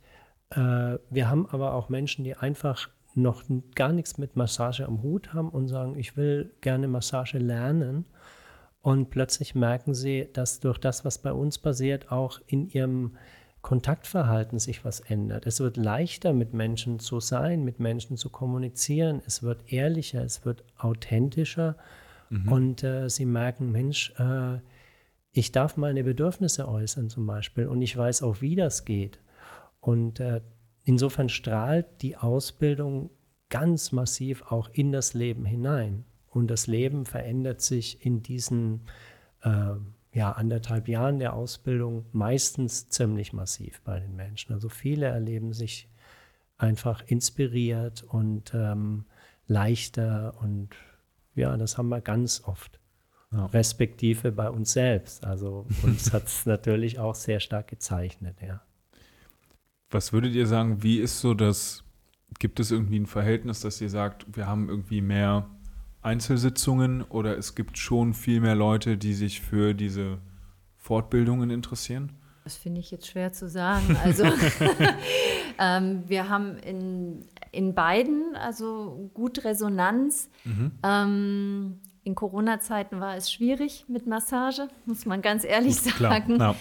Äh, 0.52 1.00
wir 1.10 1.30
haben 1.30 1.48
aber 1.50 1.74
auch 1.74 1.90
Menschen, 1.90 2.24
die 2.24 2.36
einfach 2.36 2.90
noch 3.16 3.44
gar 3.76 3.92
nichts 3.92 4.18
mit 4.18 4.36
Massage 4.36 4.86
am 4.86 5.02
Hut 5.04 5.34
haben 5.34 5.50
und 5.50 5.68
sagen, 5.68 5.98
ich 5.98 6.18
will 6.18 6.52
gerne 6.62 6.88
Massage 6.88 7.38
lernen. 7.38 8.06
Und 8.82 9.10
plötzlich 9.10 9.56
merken 9.56 9.94
sie, 9.94 10.28
dass 10.34 10.60
durch 10.60 10.78
das, 10.78 11.06
was 11.06 11.18
bei 11.18 11.32
uns 11.32 11.58
passiert, 11.58 12.12
auch 12.12 12.42
in 12.48 12.68
ihrem 12.70 13.16
Kontaktverhalten 13.62 14.60
sich 14.60 14.84
was 14.84 15.00
ändert. 15.00 15.46
Es 15.46 15.62
wird 15.62 15.78
leichter, 15.78 16.34
mit 16.34 16.54
Menschen 16.54 17.00
zu 17.00 17.22
sein, 17.22 17.64
mit 17.64 17.80
Menschen 17.80 18.18
zu 18.18 18.30
kommunizieren. 18.30 19.22
Es 19.26 19.42
wird 19.42 19.72
ehrlicher, 19.72 20.24
es 20.24 20.46
wird 20.46 20.66
authentischer. 20.78 21.78
Und 22.50 22.84
äh, 22.84 23.10
sie 23.10 23.26
merken, 23.26 23.72
Mensch, 23.72 24.12
äh, 24.18 24.58
ich 25.32 25.52
darf 25.52 25.78
meine 25.78 26.04
Bedürfnisse 26.04 26.68
äußern 26.68 27.10
zum 27.10 27.28
Beispiel 27.28 27.68
und 27.68 27.82
ich 27.82 27.96
weiß 27.96 28.24
auch, 28.24 28.42
wie 28.42 28.56
das 28.56 28.86
geht. 28.86 29.20
Und 29.82 30.20
äh, 30.20 30.42
insofern 30.84 31.30
strahlt 31.30 32.02
die 32.02 32.18
Ausbildung 32.18 33.10
ganz 33.50 33.92
massiv 33.92 34.44
auch 34.52 34.70
in 34.74 34.92
das 34.92 35.14
Leben 35.14 35.46
hinein. 35.46 36.06
Und 36.28 36.48
das 36.48 36.68
Leben 36.68 37.06
verändert 37.06 37.62
sich 37.62 38.04
in 38.06 38.24
diesen 38.24 38.82
äh, 39.44 39.76
ja, 40.12 40.32
anderthalb 40.32 40.88
Jahren 40.88 41.20
der 41.20 41.34
Ausbildung 41.34 42.06
meistens 42.12 42.90
ziemlich 42.90 43.34
massiv 43.34 43.82
bei 43.82 44.00
den 44.00 44.16
Menschen. 44.16 44.54
Also 44.54 44.70
viele 44.70 45.08
erleben 45.08 45.54
sich 45.54 45.90
einfach 46.58 47.04
inspiriert 47.06 48.04
und 48.04 48.54
ähm, 48.54 49.06
leichter 49.48 50.36
und 50.40 50.70
ja, 51.36 51.56
das 51.58 51.78
haben 51.78 51.90
wir 51.90 52.02
ganz 52.02 52.44
oft. 52.46 52.80
Ja. 53.32 53.48
Respektive 53.48 54.32
bei 54.32 54.50
uns 54.50 54.74
selbst. 54.74 55.26
Also 55.26 55.66
uns 55.82 56.14
hat 56.14 56.26
es 56.26 56.46
natürlich 56.46 57.00
auch 57.00 57.16
sehr 57.16 57.40
stark 57.40 57.68
gezeichnet, 57.68 58.38
ja. 58.42 58.62
Was 59.94 60.12
würdet 60.12 60.34
ihr 60.34 60.48
sagen, 60.48 60.82
wie 60.82 60.98
ist 61.00 61.20
so 61.20 61.36
das, 61.36 61.84
gibt 62.40 62.60
es 62.60 62.72
irgendwie 62.72 63.00
ein 63.00 63.06
Verhältnis, 63.06 63.60
dass 63.60 63.80
ihr 63.80 63.90
sagt, 63.90 64.26
wir 64.36 64.48
haben 64.48 64.68
irgendwie 64.68 65.02
mehr 65.02 65.48
Einzelsitzungen 66.02 67.04
oder 67.04 67.38
es 67.38 67.54
gibt 67.54 67.78
schon 67.78 68.14
viel 68.14 68.42
mehr 68.42 68.56
Leute, 68.56 68.98
die 68.98 69.14
sich 69.14 69.42
für 69.42 69.76
diese 69.76 70.18
Fortbildungen 70.78 71.52
interessieren? 71.52 72.12
Das 72.44 72.58
finde 72.58 72.82
ich 72.82 72.90
jetzt 72.90 73.08
schwer 73.08 73.34
zu 73.34 73.48
sagen. 73.48 73.96
Also 74.04 74.24
ähm, 75.60 76.04
wir 76.08 76.28
haben 76.28 76.58
in, 76.58 77.26
in 77.52 77.76
beiden 77.76 78.36
also 78.36 79.12
gut 79.14 79.46
Resonanz. 79.46 80.30
Ähm, 80.84 81.80
in 82.04 82.16
Corona-Zeiten 82.16 83.00
war 83.00 83.16
es 83.16 83.32
schwierig 83.32 83.86
mit 83.88 84.08
Massage, 84.08 84.68
muss 84.86 85.06
man 85.06 85.22
ganz 85.22 85.46
ehrlich 85.46 85.82
Klar, 85.84 86.14
sagen. 86.14 86.40
ja. 86.40 86.56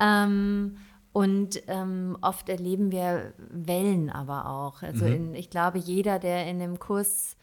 Ähm, 0.00 0.78
Und 1.18 1.62
ähm, 1.66 2.16
oft 2.20 2.48
erleben 2.48 2.92
wir 2.92 3.32
Wellen 3.50 4.08
aber 4.08 4.48
auch. 4.48 4.82
Also 4.82 5.04
Mhm. 5.04 5.12
in, 5.12 5.34
ich 5.34 5.50
glaube, 5.50 5.78
jeder, 5.78 6.18
der 6.20 6.46
in 6.48 6.60
dem 6.60 6.78
Kurs, 6.78 7.36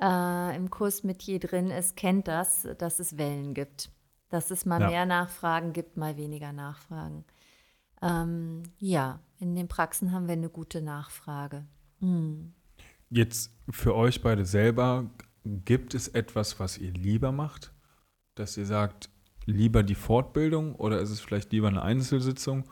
äh, 0.00 0.54
im 0.56 0.68
Kursmetier 0.70 1.38
drin 1.38 1.70
ist, 1.70 1.96
kennt 1.96 2.28
das, 2.28 2.68
dass 2.78 2.98
es 3.00 3.16
Wellen 3.16 3.54
gibt. 3.54 3.90
Dass 4.28 4.50
es 4.50 4.66
mal 4.66 4.80
Ja. 4.82 4.88
mehr 4.90 5.06
Nachfragen 5.06 5.72
gibt, 5.72 5.96
mal 5.96 6.16
weniger 6.16 6.52
Nachfragen. 6.52 7.24
Ähm, 8.02 8.64
ja, 8.78 9.20
in 9.38 9.54
den 9.54 9.68
Praxen 9.68 10.12
haben 10.12 10.26
wir 10.26 10.32
eine 10.34 10.50
gute 10.50 10.82
Nachfrage. 10.82 11.64
Hm. 12.00 12.52
Jetzt 13.08 13.50
für 13.70 13.94
euch 13.94 14.22
beide 14.22 14.44
selber, 14.44 15.08
gibt 15.44 15.94
es 15.94 16.08
etwas, 16.08 16.58
was 16.60 16.76
ihr 16.78 16.92
lieber 16.92 17.32
macht? 17.32 17.72
Dass 18.34 18.56
ihr 18.56 18.66
sagt, 18.66 19.08
lieber 19.46 19.82
die 19.82 19.94
Fortbildung 19.94 20.74
oder 20.74 21.00
ist 21.00 21.10
es 21.10 21.20
vielleicht 21.20 21.52
lieber 21.52 21.68
eine 21.68 21.82
Einzelsitzung? 21.82 22.64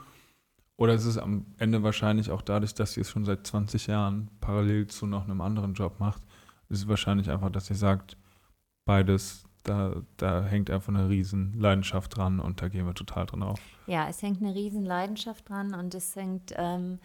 Oder 0.81 0.95
ist 0.95 1.05
es 1.05 1.19
am 1.19 1.45
Ende 1.59 1.83
wahrscheinlich 1.83 2.31
auch 2.31 2.41
dadurch, 2.41 2.73
dass 2.73 2.97
ihr 2.97 3.03
es 3.03 3.11
schon 3.11 3.27
seit 3.27 3.47
20 3.47 3.87
Jahren 3.89 4.31
parallel 4.41 4.87
zu 4.87 5.05
noch 5.07 5.25
einem 5.25 5.43
anderen 5.43 5.75
Job 5.75 6.01
macht, 6.01 6.23
ist 6.71 6.79
es 6.79 6.89
wahrscheinlich 6.89 7.29
einfach, 7.29 7.51
dass 7.51 7.69
ihr 7.69 7.77
sagt, 7.77 8.17
beides, 8.87 9.45
da, 9.63 9.97
da 10.17 10.43
hängt 10.43 10.71
einfach 10.71 10.89
eine 10.89 11.11
riesen 11.11 11.53
Leidenschaft 11.61 12.17
dran 12.17 12.41
und 12.41 12.63
da 12.63 12.69
gehen 12.69 12.87
wir 12.87 12.95
total 12.95 13.27
dran 13.27 13.43
auf. 13.43 13.61
Ja, 13.89 14.09
es 14.09 14.23
hängt 14.23 14.41
eine 14.41 14.55
riesen 14.55 14.87
Leidenschaft 14.87 15.51
dran 15.51 15.75
und 15.75 15.95
es 15.95 16.17
hängt, 16.17 16.55
ähm, 16.57 16.99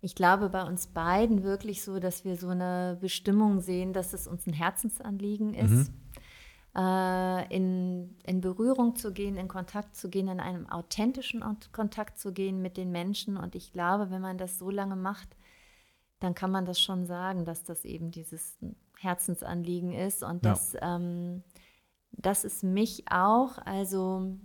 ich 0.00 0.14
glaube, 0.14 0.48
bei 0.48 0.62
uns 0.62 0.86
beiden 0.86 1.42
wirklich 1.42 1.82
so, 1.82 1.98
dass 1.98 2.24
wir 2.24 2.36
so 2.36 2.50
eine 2.50 2.98
Bestimmung 3.00 3.60
sehen, 3.60 3.92
dass 3.92 4.12
es 4.12 4.28
uns 4.28 4.46
ein 4.46 4.52
Herzensanliegen 4.52 5.54
ist, 5.54 5.90
äh, 6.78 7.54
in, 7.54 8.16
in 8.24 8.40
Berührung 8.40 8.94
zu 8.94 9.12
gehen, 9.12 9.36
in 9.36 9.48
Kontakt 9.48 9.96
zu 9.96 10.08
gehen, 10.08 10.28
in 10.28 10.40
einem 10.40 10.68
authentischen 10.68 11.42
Ont- 11.42 11.72
Kontakt 11.72 12.18
zu 12.18 12.32
gehen 12.32 12.62
mit 12.62 12.76
den 12.76 12.92
Menschen. 12.92 13.36
Und 13.36 13.54
ich 13.56 13.72
glaube, 13.72 14.10
wenn 14.10 14.22
man 14.22 14.38
das 14.38 14.58
so 14.58 14.70
lange 14.70 14.96
macht, 14.96 15.36
dann 16.20 16.34
kann 16.34 16.50
man 16.50 16.64
das 16.64 16.80
schon 16.80 17.06
sagen, 17.06 17.44
dass 17.44 17.64
das 17.64 17.84
eben 17.84 18.10
dieses 18.10 18.58
Herzensanliegen 18.98 19.92
ist 19.92 20.22
und 20.22 20.44
Ja. 20.44 20.52
dass, 20.52 20.76
ähm, 20.80 21.42
dass 22.12 22.44
es 22.44 22.62
mich 22.62 23.04
auch, 23.10 23.58
also 23.58 24.36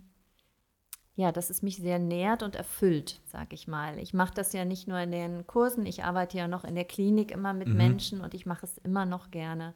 ja, 1.15 1.31
dass 1.31 1.51
es 1.51 1.61
mich 1.61 1.77
sehr 1.77 1.99
nährt 1.99 2.41
und 2.41 2.55
erfüllt, 2.55 3.21
sag 3.25 3.53
ich 3.53 3.67
mal. 3.67 3.99
Ich 3.99 4.15
mache 4.15 4.33
das 4.33 4.53
ja 4.53 4.65
nicht 4.65 4.87
nur 4.87 4.97
in 4.99 5.11
den 5.11 5.45
Kursen, 5.45 5.85
ich 5.85 6.03
arbeite 6.03 6.37
ja 6.39 6.47
noch 6.47 6.63
in 6.63 6.73
der 6.73 6.85
Klinik 6.85 7.31
immer 7.31 7.53
mit 7.53 7.67
Mhm. 7.67 7.77
Menschen 7.77 8.21
und 8.21 8.33
ich 8.33 8.47
mache 8.47 8.65
es 8.65 8.79
immer 8.79 9.05
noch 9.05 9.29
gerne 9.29 9.75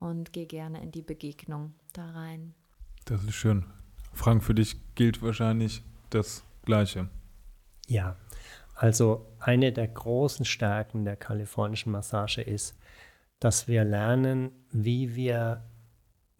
und 0.00 0.32
gehe 0.32 0.46
gerne 0.46 0.82
in 0.82 0.90
die 0.90 1.02
Begegnung 1.02 1.74
da 1.92 2.10
rein. 2.10 2.54
Das 3.04 3.22
ist 3.22 3.34
schön. 3.34 3.64
Frank, 4.12 4.42
für 4.42 4.54
dich 4.54 4.76
gilt 4.96 5.22
wahrscheinlich 5.22 5.82
das 6.10 6.42
Gleiche. 6.64 7.08
Ja, 7.86 8.16
also 8.74 9.26
eine 9.38 9.72
der 9.72 9.88
großen 9.88 10.44
Stärken 10.44 11.04
der 11.04 11.16
kalifornischen 11.16 11.92
Massage 11.92 12.40
ist, 12.42 12.76
dass 13.38 13.68
wir 13.68 13.84
lernen, 13.84 14.50
wie 14.70 15.14
wir 15.14 15.62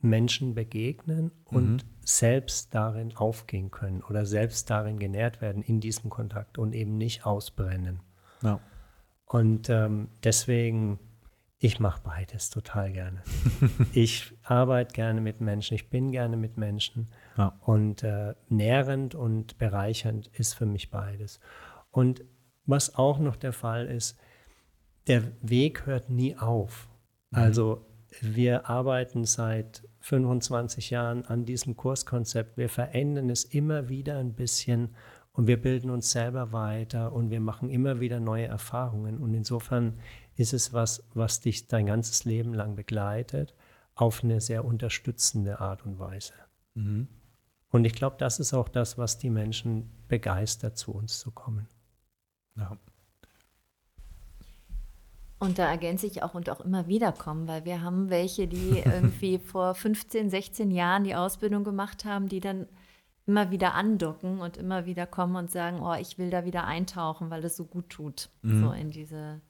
Menschen 0.01 0.55
begegnen 0.55 1.31
und 1.45 1.85
selbst 2.03 2.75
darin 2.75 3.17
aufgehen 3.17 3.71
können 3.71 4.03
oder 4.03 4.25
selbst 4.25 4.71
darin 4.71 4.99
genährt 4.99 5.41
werden 5.41 5.63
in 5.63 5.81
diesem 5.81 6.11
Kontakt 6.11 6.59
und 6.59 6.75
eben 6.75 6.97
nicht 6.97 7.27
ausbrennen. 7.27 8.01
Ja. 8.43 8.61
Und 9.27 9.69
ähm, 9.69 10.09
deswegen, 10.25 10.99
ich 11.63 11.79
mache 11.79 12.01
beides 12.03 12.49
total 12.49 12.91
gerne. 12.91 13.23
ich 13.93 14.33
arbeite 14.43 14.95
gerne 14.95 15.21
mit 15.21 15.43
Menschen, 15.43 15.75
ich 15.75 15.91
bin 15.91 16.11
gerne 16.11 16.39
mit 16.39 16.57
Menschen. 16.57 17.09
Ja. 17.37 17.59
Und 17.61 18.03
äh, 18.03 18.35
nährend 18.49 19.15
und 19.15 19.59
bereichernd 19.59 20.29
ist 20.29 20.55
für 20.55 20.65
mich 20.65 20.91
beides. 20.91 21.39
Und 21.91 22.25
was 22.65 22.95
auch 22.95 23.19
noch 23.19 23.37
der 23.37 23.53
Fall 23.53 23.87
ist, 23.87 24.19
der 25.07 25.23
Weg 25.43 25.85
hört 25.85 26.09
nie 26.09 26.35
auf. 26.37 26.89
Also 27.31 27.87
wir 28.23 28.69
arbeiten 28.69 29.25
seit 29.25 29.87
25 30.01 30.91
Jahren 30.91 31.27
an 31.27 31.45
diesem 31.45 31.77
Kurskonzept. 31.77 32.57
Wir 32.57 32.71
verändern 32.71 33.29
es 33.29 33.45
immer 33.45 33.89
wieder 33.89 34.19
ein 34.19 34.33
bisschen 34.33 34.95
und 35.33 35.47
wir 35.47 35.61
bilden 35.61 35.91
uns 35.91 36.11
selber 36.11 36.53
weiter 36.53 37.13
und 37.13 37.31
wir 37.31 37.41
machen 37.41 37.71
immer 37.71 38.01
wieder 38.01 38.19
neue 38.19 38.47
Erfahrungen. 38.47 39.19
Und 39.19 39.35
insofern 39.35 39.99
ist 40.41 40.53
es 40.53 40.73
was, 40.73 41.05
was 41.15 41.41
dich 41.41 41.69
dein 41.69 41.87
ganzes 41.87 42.25
Leben 42.25 42.55
lang 42.55 42.75
begleitet, 42.75 43.55
auf 43.95 44.25
eine 44.25 44.41
sehr 44.41 44.65
unterstützende 44.65 45.61
Art 45.61 45.85
und 45.85 45.99
Weise. 45.99 46.33
Mhm. 46.75 47.09
Und 47.71 47.85
ich 47.85 47.93
glaube, 47.93 48.17
das 48.19 48.41
ist 48.41 48.55
auch 48.55 48.69
das, 48.69 48.99
was 48.99 49.19
die 49.19 49.31
Menschen 49.31 49.91
begeistert, 50.09 50.77
zu 50.77 50.93
uns 50.93 51.19
zu 51.19 51.31
kommen. 51.31 51.69
Ja. 52.57 52.77
Und 55.39 55.59
da 55.59 55.71
ergänze 55.71 56.07
ich 56.07 56.23
auch 56.23 56.35
und 56.35 56.51
auch 56.51 56.61
immer 56.61 56.87
wieder 56.87 57.13
kommen, 57.13 57.47
weil 57.49 57.65
wir 57.65 57.81
haben 57.83 58.11
welche, 58.11 58.49
die 58.49 58.79
irgendwie 58.85 59.39
vor 59.39 59.75
15, 59.75 60.31
16 60.31 60.71
Jahren 60.71 61.05
die 61.05 61.15
Ausbildung 61.15 61.65
gemacht 61.65 62.05
haben, 62.05 62.29
die 62.29 62.41
dann 62.41 62.67
immer 63.27 63.51
wieder 63.51 63.75
andocken 63.75 64.41
und 64.41 64.57
immer 64.57 64.87
wieder 64.87 65.07
kommen 65.07 65.37
und 65.37 65.51
sagen, 65.51 65.81
oh, 65.81 65.95
ich 65.95 66.19
will 66.19 66.31
da 66.31 66.45
wieder 66.45 66.65
eintauchen, 66.65 67.31
weil 67.31 67.43
das 67.43 67.57
so 67.57 67.65
gut 67.65 67.89
tut, 67.91 68.31
Mhm. 68.43 68.61
so 68.61 68.73
in 68.73 68.91
diese 68.91 69.41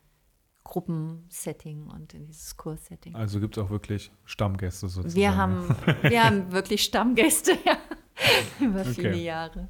Gruppensetting 0.71 1.89
und 1.89 2.15
in 2.15 2.27
dieses 2.27 2.57
Kurssetting. 2.57 3.17
Also 3.17 3.41
gibt 3.41 3.57
es 3.57 3.63
auch 3.63 3.71
wirklich 3.71 4.13
Stammgäste 4.25 4.89
sozusagen. 4.89 5.17
Wir 5.21 5.37
haben, 5.37 5.69
wir 6.03 6.25
haben 6.25 6.53
wirklich 6.53 6.85
Stammgäste, 6.85 7.59
ja, 7.65 7.77
über 8.61 8.81
Okay. 8.81 8.95
viele 8.95 9.17
Jahre. 9.17 9.69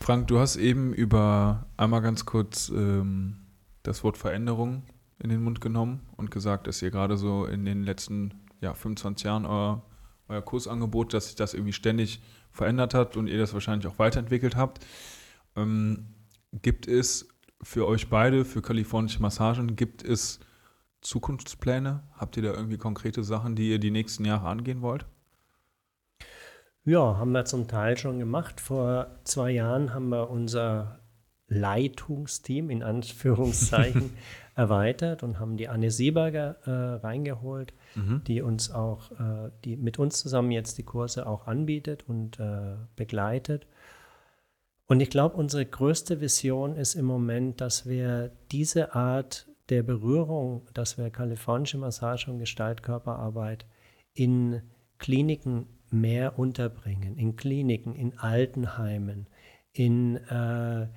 Frank, 0.00 0.26
du 0.28 0.38
hast 0.38 0.56
eben 0.56 0.94
über 0.94 1.66
einmal 1.76 2.00
ganz 2.00 2.24
kurz 2.24 2.70
ähm, 2.70 3.36
das 3.82 4.02
Wort 4.02 4.16
Veränderung 4.16 4.82
in 5.18 5.28
den 5.28 5.42
Mund 5.42 5.60
genommen 5.60 6.00
und 6.16 6.30
gesagt, 6.30 6.66
dass 6.68 6.80
ihr 6.80 6.90
gerade 6.90 7.18
so 7.18 7.44
in 7.44 7.66
den 7.66 7.82
letzten 7.82 8.32
ja, 8.62 8.72
25 8.72 9.26
Jahren 9.26 9.44
euer, 9.44 9.82
euer 10.28 10.42
Kursangebot, 10.42 11.12
dass 11.12 11.26
sich 11.26 11.36
das 11.36 11.52
irgendwie 11.52 11.74
ständig 11.74 12.22
verändert 12.50 12.94
hat 12.94 13.18
und 13.18 13.26
ihr 13.26 13.38
das 13.38 13.52
wahrscheinlich 13.52 13.86
auch 13.86 13.98
weiterentwickelt 13.98 14.56
habt. 14.56 14.84
Ähm, 15.54 16.06
gibt 16.62 16.88
es 16.88 17.28
für 17.64 17.86
euch 17.88 18.08
beide, 18.08 18.44
für 18.44 18.62
kalifornische 18.62 19.20
Massagen, 19.20 19.74
gibt 19.74 20.04
es 20.04 20.38
Zukunftspläne? 21.00 22.02
Habt 22.12 22.36
ihr 22.36 22.42
da 22.42 22.52
irgendwie 22.52 22.78
konkrete 22.78 23.24
Sachen, 23.24 23.56
die 23.56 23.70
ihr 23.70 23.78
die 23.78 23.90
nächsten 23.90 24.24
Jahre 24.24 24.46
angehen 24.46 24.82
wollt? 24.82 25.06
Ja, 26.84 27.16
haben 27.16 27.32
wir 27.32 27.46
zum 27.46 27.66
Teil 27.66 27.96
schon 27.96 28.18
gemacht. 28.18 28.60
Vor 28.60 29.06
zwei 29.24 29.50
Jahren 29.50 29.94
haben 29.94 30.10
wir 30.10 30.30
unser 30.30 31.00
Leitungsteam 31.48 32.68
in 32.70 32.82
Anführungszeichen 32.82 34.12
erweitert 34.54 35.22
und 35.22 35.40
haben 35.40 35.56
die 35.56 35.68
Anne 35.68 35.90
Sieberger 35.90 36.56
äh, 36.66 36.70
reingeholt, 37.06 37.72
die 38.26 38.42
uns 38.42 38.70
auch, 38.70 39.10
äh, 39.12 39.50
die 39.64 39.76
mit 39.76 39.98
uns 39.98 40.18
zusammen 40.18 40.50
jetzt 40.50 40.78
die 40.78 40.82
Kurse 40.82 41.26
auch 41.26 41.46
anbietet 41.46 42.04
und 42.08 42.38
äh, 42.40 42.76
begleitet. 42.96 43.66
Und 44.86 45.00
ich 45.00 45.10
glaube, 45.10 45.36
unsere 45.36 45.64
größte 45.64 46.20
Vision 46.20 46.76
ist 46.76 46.94
im 46.94 47.06
Moment, 47.06 47.60
dass 47.60 47.86
wir 47.86 48.32
diese 48.52 48.94
Art 48.94 49.48
der 49.70 49.82
Berührung, 49.82 50.68
dass 50.74 50.98
wir 50.98 51.08
kalifornische 51.10 51.78
Massage 51.78 52.30
und 52.30 52.38
Gestaltkörperarbeit 52.38 53.64
in 54.12 54.62
Kliniken 54.98 55.66
mehr 55.90 56.38
unterbringen, 56.38 57.16
in 57.16 57.36
Kliniken, 57.36 57.94
in 57.94 58.18
Altenheimen, 58.18 59.28
in, 59.72 60.16
äh, 60.16 60.88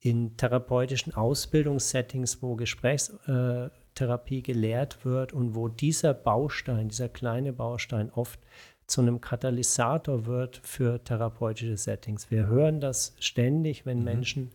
in 0.00 0.36
therapeutischen 0.36 1.14
Ausbildungssettings, 1.14 2.42
wo 2.42 2.56
Gesprächstherapie 2.56 4.38
äh, 4.38 4.42
gelehrt 4.42 5.04
wird 5.04 5.32
und 5.32 5.54
wo 5.54 5.68
dieser 5.68 6.12
Baustein, 6.12 6.88
dieser 6.88 7.08
kleine 7.08 7.52
Baustein 7.52 8.10
oft 8.10 8.40
zu 8.86 9.00
einem 9.00 9.20
Katalysator 9.20 10.26
wird 10.26 10.60
für 10.62 11.02
therapeutische 11.02 11.76
Settings. 11.76 12.30
Wir 12.30 12.46
hören 12.46 12.80
das 12.80 13.14
ständig, 13.18 13.84
wenn 13.84 14.04
Menschen 14.04 14.50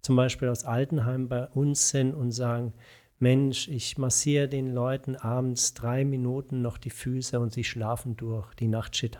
zum 0.00 0.16
Beispiel 0.16 0.48
aus 0.48 0.64
Altenheim 0.64 1.28
bei 1.28 1.46
uns 1.48 1.90
sind 1.90 2.14
und 2.14 2.32
sagen, 2.32 2.72
Mensch, 3.18 3.68
ich 3.68 3.96
massiere 3.96 4.46
den 4.46 4.74
Leuten 4.74 5.16
abends 5.16 5.72
drei 5.72 6.04
Minuten 6.04 6.60
noch 6.60 6.76
die 6.76 6.90
Füße 6.90 7.40
und 7.40 7.52
sie 7.52 7.64
schlafen 7.64 8.16
durch. 8.16 8.54
Die 8.54 8.68
Nachtschicht 8.68 9.18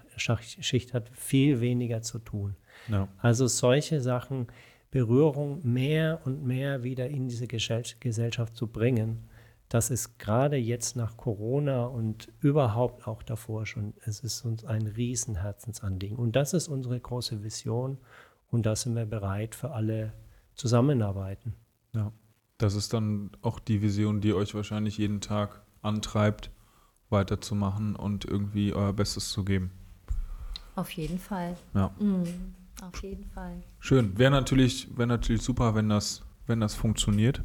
hat 0.92 1.10
viel 1.14 1.60
weniger 1.60 2.02
zu 2.02 2.18
tun. 2.18 2.56
Ja. 2.88 3.08
Also 3.18 3.46
solche 3.46 4.00
Sachen, 4.00 4.48
Berührung 4.90 5.60
mehr 5.62 6.20
und 6.24 6.44
mehr 6.44 6.82
wieder 6.82 7.08
in 7.08 7.28
diese 7.28 7.46
Gesell 7.46 7.84
Gesellschaft 8.00 8.54
zu 8.54 8.66
bringen, 8.66 9.28
das 9.68 9.90
ist 9.90 10.18
gerade 10.18 10.56
jetzt 10.56 10.96
nach 10.96 11.16
Corona 11.16 11.86
und 11.86 12.32
überhaupt 12.40 13.06
auch 13.06 13.22
davor 13.22 13.66
schon, 13.66 13.94
es 14.04 14.20
ist 14.20 14.44
uns 14.44 14.64
ein 14.64 14.86
Riesenherzensanliegen. 14.86 16.16
Und 16.16 16.36
das 16.36 16.54
ist 16.54 16.68
unsere 16.68 16.98
große 17.00 17.42
Vision 17.42 17.98
und 18.50 18.66
da 18.66 18.76
sind 18.76 18.94
wir 18.94 19.06
bereit 19.06 19.54
für 19.54 19.72
alle 19.72 20.12
zusammenarbeiten. 20.54 21.54
Ja. 21.92 22.12
Das 22.58 22.74
ist 22.74 22.92
dann 22.94 23.30
auch 23.42 23.58
die 23.58 23.82
Vision, 23.82 24.20
die 24.20 24.32
euch 24.32 24.54
wahrscheinlich 24.54 24.98
jeden 24.98 25.20
Tag 25.20 25.62
antreibt, 25.82 26.50
weiterzumachen 27.10 27.96
und 27.96 28.24
irgendwie 28.24 28.72
euer 28.72 28.92
Bestes 28.92 29.30
zu 29.30 29.44
geben. 29.44 29.72
Auf 30.74 30.90
jeden 30.92 31.18
Fall. 31.18 31.56
Ja. 31.74 31.88
Mm. 31.98 32.24
auf 32.82 33.02
jeden 33.02 33.24
Fall. 33.24 33.62
Schön. 33.78 34.16
Wäre 34.18 34.30
natürlich, 34.30 34.96
wär 34.96 35.06
natürlich 35.06 35.42
super, 35.42 35.74
wenn 35.74 35.88
das, 35.88 36.22
wenn 36.46 36.60
das 36.60 36.74
funktioniert. 36.74 37.42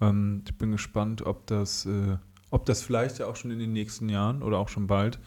Ähm, 0.00 0.42
ich 0.46 0.56
bin 0.56 0.72
gespannt, 0.72 1.22
ob 1.22 1.46
das, 1.46 1.86
äh, 1.86 2.16
ob 2.50 2.66
das 2.66 2.82
vielleicht 2.82 3.18
ja 3.18 3.26
auch 3.26 3.36
schon 3.36 3.50
in 3.50 3.58
den 3.58 3.72
nächsten 3.72 4.08
Jahren 4.08 4.42
oder 4.42 4.58
auch 4.58 4.68
schon 4.68 4.86
bald 4.86 5.18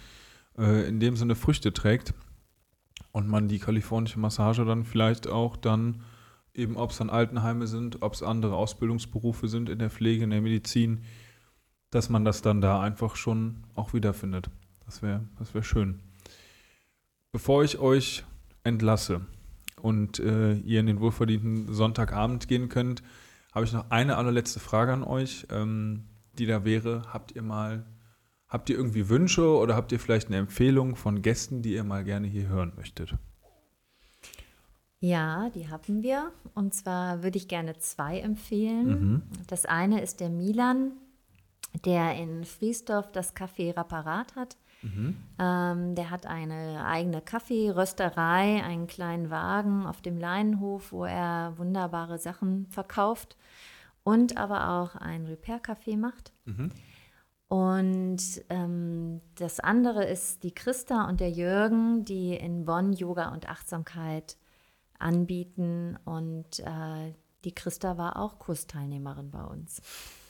äh, 0.58 0.88
in 0.88 1.00
dem 1.00 1.16
Sinne 1.16 1.36
Früchte 1.36 1.74
trägt 1.74 2.14
und 3.12 3.28
man 3.28 3.48
die 3.48 3.60
kalifornische 3.60 4.20
Massage 4.20 4.66
dann 4.66 4.84
vielleicht 4.84 5.28
auch 5.28 5.56
dann 5.56 6.02
eben, 6.54 6.78
ob 6.78 6.92
es 6.92 6.98
dann 6.98 7.10
Altenheime 7.10 7.68
sind, 7.68 8.02
ob 8.02 8.14
es 8.14 8.24
andere 8.24 8.56
Ausbildungsberufe 8.56 9.48
sind 9.48 9.70
in 9.70 9.80
der 9.80 9.90
Pflege, 9.90 10.24
in 10.24 10.30
der 10.30 10.42
Medizin, 10.42 11.04
dass 11.90 12.10
man 12.10 12.26
das 12.26 12.42
dann 12.42 12.62
da 12.62 12.82
einfach 12.82 13.16
schon 13.16 13.64
auch 13.76 13.94
wiederfindet. 13.94 14.50
Das 14.86 15.02
wäre 15.02 15.22
das 15.40 15.54
wär 15.54 15.64
schön. 15.64 16.00
Bevor 17.32 17.64
ich 17.64 17.80
euch 17.80 18.24
entlasse 18.64 19.22
und 19.82 20.20
äh, 20.20 20.54
ihr 20.54 20.80
in 20.80 20.88
den 20.88 21.00
wohlverdienten 21.00 21.74
Sonntagabend 21.74 22.48
gehen 22.48 22.70
könnt, 22.70 23.04
habe 23.54 23.66
ich 23.66 23.74
noch 23.74 23.90
eine 23.92 24.18
allerletzte 24.18 24.60
Frage 24.60 24.94
an 24.94 25.04
euch, 25.04 25.48
ähm, 25.52 26.06
die 26.38 26.46
da 26.46 26.66
wäre, 26.66 27.04
habt 27.14 27.34
ihr 27.34 27.44
mal, 27.44 27.86
habt 28.48 28.70
ihr 28.70 28.78
irgendwie 28.78 29.10
Wünsche 29.10 29.48
oder 29.48 29.76
habt 29.76 29.92
ihr 29.92 30.00
vielleicht 30.00 30.28
eine 30.28 30.38
Empfehlung 30.38 30.96
von 30.96 31.22
Gästen, 31.22 31.62
die 31.62 31.74
ihr 31.74 31.84
mal 31.84 32.04
gerne 32.04 32.28
hier 32.28 32.48
hören 32.48 32.74
möchtet? 32.76 33.16
Ja, 35.00 35.50
die 35.50 35.70
haben 35.70 36.02
wir. 36.02 36.32
Und 36.56 36.74
zwar 36.74 37.24
würde 37.24 37.38
ich 37.38 37.48
gerne 37.48 37.78
zwei 37.78 38.20
empfehlen. 38.20 38.88
Mhm. 38.88 39.22
Das 39.48 39.66
eine 39.66 40.02
ist 40.02 40.22
der 40.22 40.30
Milan, 40.30 40.94
der 41.86 42.16
in 42.16 42.46
Friesdorf 42.46 43.12
das 43.12 43.36
Café 43.36 43.76
Rapparat 43.76 44.36
hat. 44.36 44.58
Ähm, 45.40 45.96
der 45.96 46.10
hat 46.10 46.26
eine 46.26 46.86
eigene 46.86 47.22
Kaffeerösterei, 47.22 48.64
einen 48.64 48.88
kleinen 48.88 49.30
Wagen 49.30 49.86
auf 49.86 50.02
dem 50.02 50.18
Leinenhof, 50.18 50.92
wo 50.92 51.06
er 51.06 51.54
wunderbare 51.58 52.18
Sachen 52.18 52.68
verkauft 52.68 53.38
und 54.04 54.38
aber 54.38 54.70
auch 54.70 54.96
ein 54.96 55.26
Repair-Café 55.26 55.98
macht. 55.98 56.34
Und 57.48 58.44
ähm, 58.50 59.22
das 59.36 59.60
andere 59.60 60.06
ist 60.06 60.44
die 60.44 60.56
Christa 60.56 61.08
und 61.08 61.20
der 61.20 61.30
Jürgen, 61.30 62.04
die 62.04 62.36
in 62.36 62.66
Bonn 62.66 62.94
Yoga 62.94 63.32
und 63.32 63.48
Achtsamkeit 63.48 64.38
anbieten. 64.98 65.98
Und 66.04 66.60
äh, 66.60 67.14
die 67.46 67.54
Christa 67.54 67.98
war 67.98 68.18
auch 68.18 68.40
Kursteilnehmerin 68.40 69.30
bei 69.30 69.44
uns. 69.44 69.82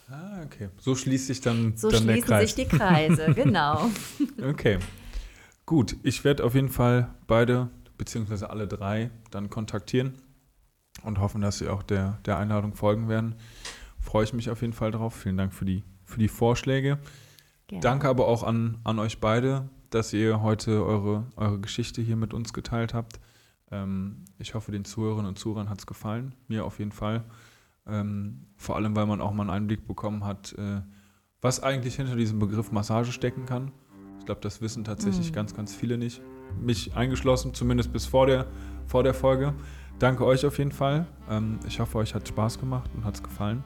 Ah, 0.10 0.44
okay. 0.46 0.70
So 0.80 0.96
schließt 0.96 1.28
sich 1.28 1.42
dann, 1.42 1.76
So 1.78 1.90
dann 1.90 2.06
der 2.06 2.14
schließen 2.14 2.28
Kreis. 2.30 2.56
sich 2.56 2.68
die 2.68 2.78
Kreise, 2.78 3.34
genau. 3.36 3.90
Okay. 4.42 4.80
Gut, 5.66 5.96
ich 6.04 6.24
werde 6.24 6.44
auf 6.44 6.56
jeden 6.56 6.70
Fall 6.70 7.14
beide, 7.26 7.70
beziehungsweise 7.98 8.50
alle 8.50 8.68
drei, 8.68 9.12
dann 9.32 9.50
kontaktieren 9.50 10.14
und 11.04 11.20
hoffen, 11.20 11.42
dass 11.42 11.58
sie 11.60 11.70
auch 11.70 11.84
der, 11.84 12.20
der 12.26 12.38
Einladung 12.38 12.74
folgen 12.74 13.08
werden. 13.08 13.36
Freue 14.00 14.26
ich 14.26 14.34
mich 14.34 14.50
auf 14.50 14.62
jeden 14.62 14.74
Fall 14.74 14.92
drauf. 14.92 15.16
Vielen 15.16 15.38
Dank 15.38 15.54
für 15.54 15.66
die, 15.66 15.84
für 16.06 16.20
die 16.20 16.28
Vorschläge. 16.28 17.00
Gerne. 17.68 17.82
Danke 17.82 18.10
aber 18.10 18.28
auch 18.28 18.44
an, 18.44 18.80
an 18.84 19.00
euch 19.00 19.20
beide, 19.20 19.70
dass 19.90 20.12
ihr 20.12 20.42
heute 20.42 20.86
eure, 20.86 21.26
eure 21.38 21.60
Geschichte 21.60 22.02
hier 22.02 22.18
mit 22.18 22.34
uns 22.34 22.52
geteilt 22.52 22.94
habt. 22.94 23.20
Ähm, 23.72 24.26
ich 24.38 24.54
hoffe, 24.54 24.72
den 24.74 24.84
Zuhörerinnen 24.84 25.28
und 25.30 25.40
Zuhörern 25.40 25.70
hat 25.70 25.80
es 25.80 25.88
gefallen. 25.88 26.36
Mir 26.50 26.66
auf 26.66 26.80
jeden 26.80 26.92
Fall. 26.92 27.24
Ähm, 27.88 28.48
vor 28.56 28.76
allem, 28.76 28.96
weil 28.96 29.06
man 29.06 29.20
auch 29.22 29.34
mal 29.34 29.42
einen 29.44 29.50
Einblick 29.50 29.88
bekommen 29.88 30.24
hat, 30.26 30.54
äh, 30.58 30.82
was 31.42 31.62
eigentlich 31.62 31.96
hinter 31.96 32.16
diesem 32.16 32.40
Begriff 32.40 32.72
Massage 32.72 33.12
stecken 33.12 33.46
kann. 33.46 33.72
Ich 34.20 34.26
glaube, 34.26 34.40
das 34.42 34.62
wissen 34.62 34.84
tatsächlich 34.86 35.32
Mhm. 35.32 35.36
ganz, 35.36 35.54
ganz 35.54 35.76
viele 35.76 35.98
nicht. 35.98 36.22
Mich 36.62 36.96
eingeschlossen, 36.96 37.54
zumindest 37.54 37.92
bis 37.92 38.06
vor 38.06 38.26
der, 38.26 38.48
vor 38.88 39.04
der 39.04 39.14
Folge. 39.14 39.54
Danke 40.00 40.26
euch 40.26 40.46
auf 40.46 40.58
jeden 40.58 40.72
Fall. 40.72 41.06
Ähm, 41.30 41.60
ich 41.68 41.80
hoffe, 41.80 41.98
euch 41.98 42.16
hat 42.16 42.28
Spaß 42.28 42.60
gemacht 42.60 42.90
und 42.96 43.04
hat 43.04 43.16
es 43.16 43.24
gefallen. 43.24 43.64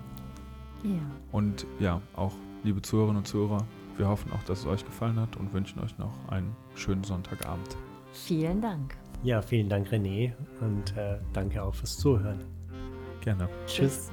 Ja. 0.83 0.91
Und 1.31 1.65
ja, 1.79 2.01
auch 2.15 2.33
liebe 2.63 2.81
Zuhörerinnen 2.81 3.17
und 3.17 3.27
Zuhörer, 3.27 3.65
wir 3.97 4.07
hoffen 4.07 4.31
auch, 4.31 4.43
dass 4.43 4.59
es 4.61 4.65
euch 4.65 4.85
gefallen 4.85 5.19
hat 5.19 5.35
und 5.37 5.53
wünschen 5.53 5.79
euch 5.79 5.97
noch 5.97 6.13
einen 6.29 6.55
schönen 6.75 7.03
Sonntagabend. 7.03 7.77
Vielen 8.13 8.61
Dank. 8.61 8.95
Ja, 9.23 9.41
vielen 9.41 9.69
Dank, 9.69 9.87
René. 9.89 10.33
Und 10.61 10.95
äh, 10.97 11.19
danke 11.33 11.61
auch 11.63 11.73
fürs 11.75 11.97
Zuhören. 11.97 12.56
Gerne. 13.21 13.49
Tschüss. 13.65 14.09
Tschüss. 14.09 14.11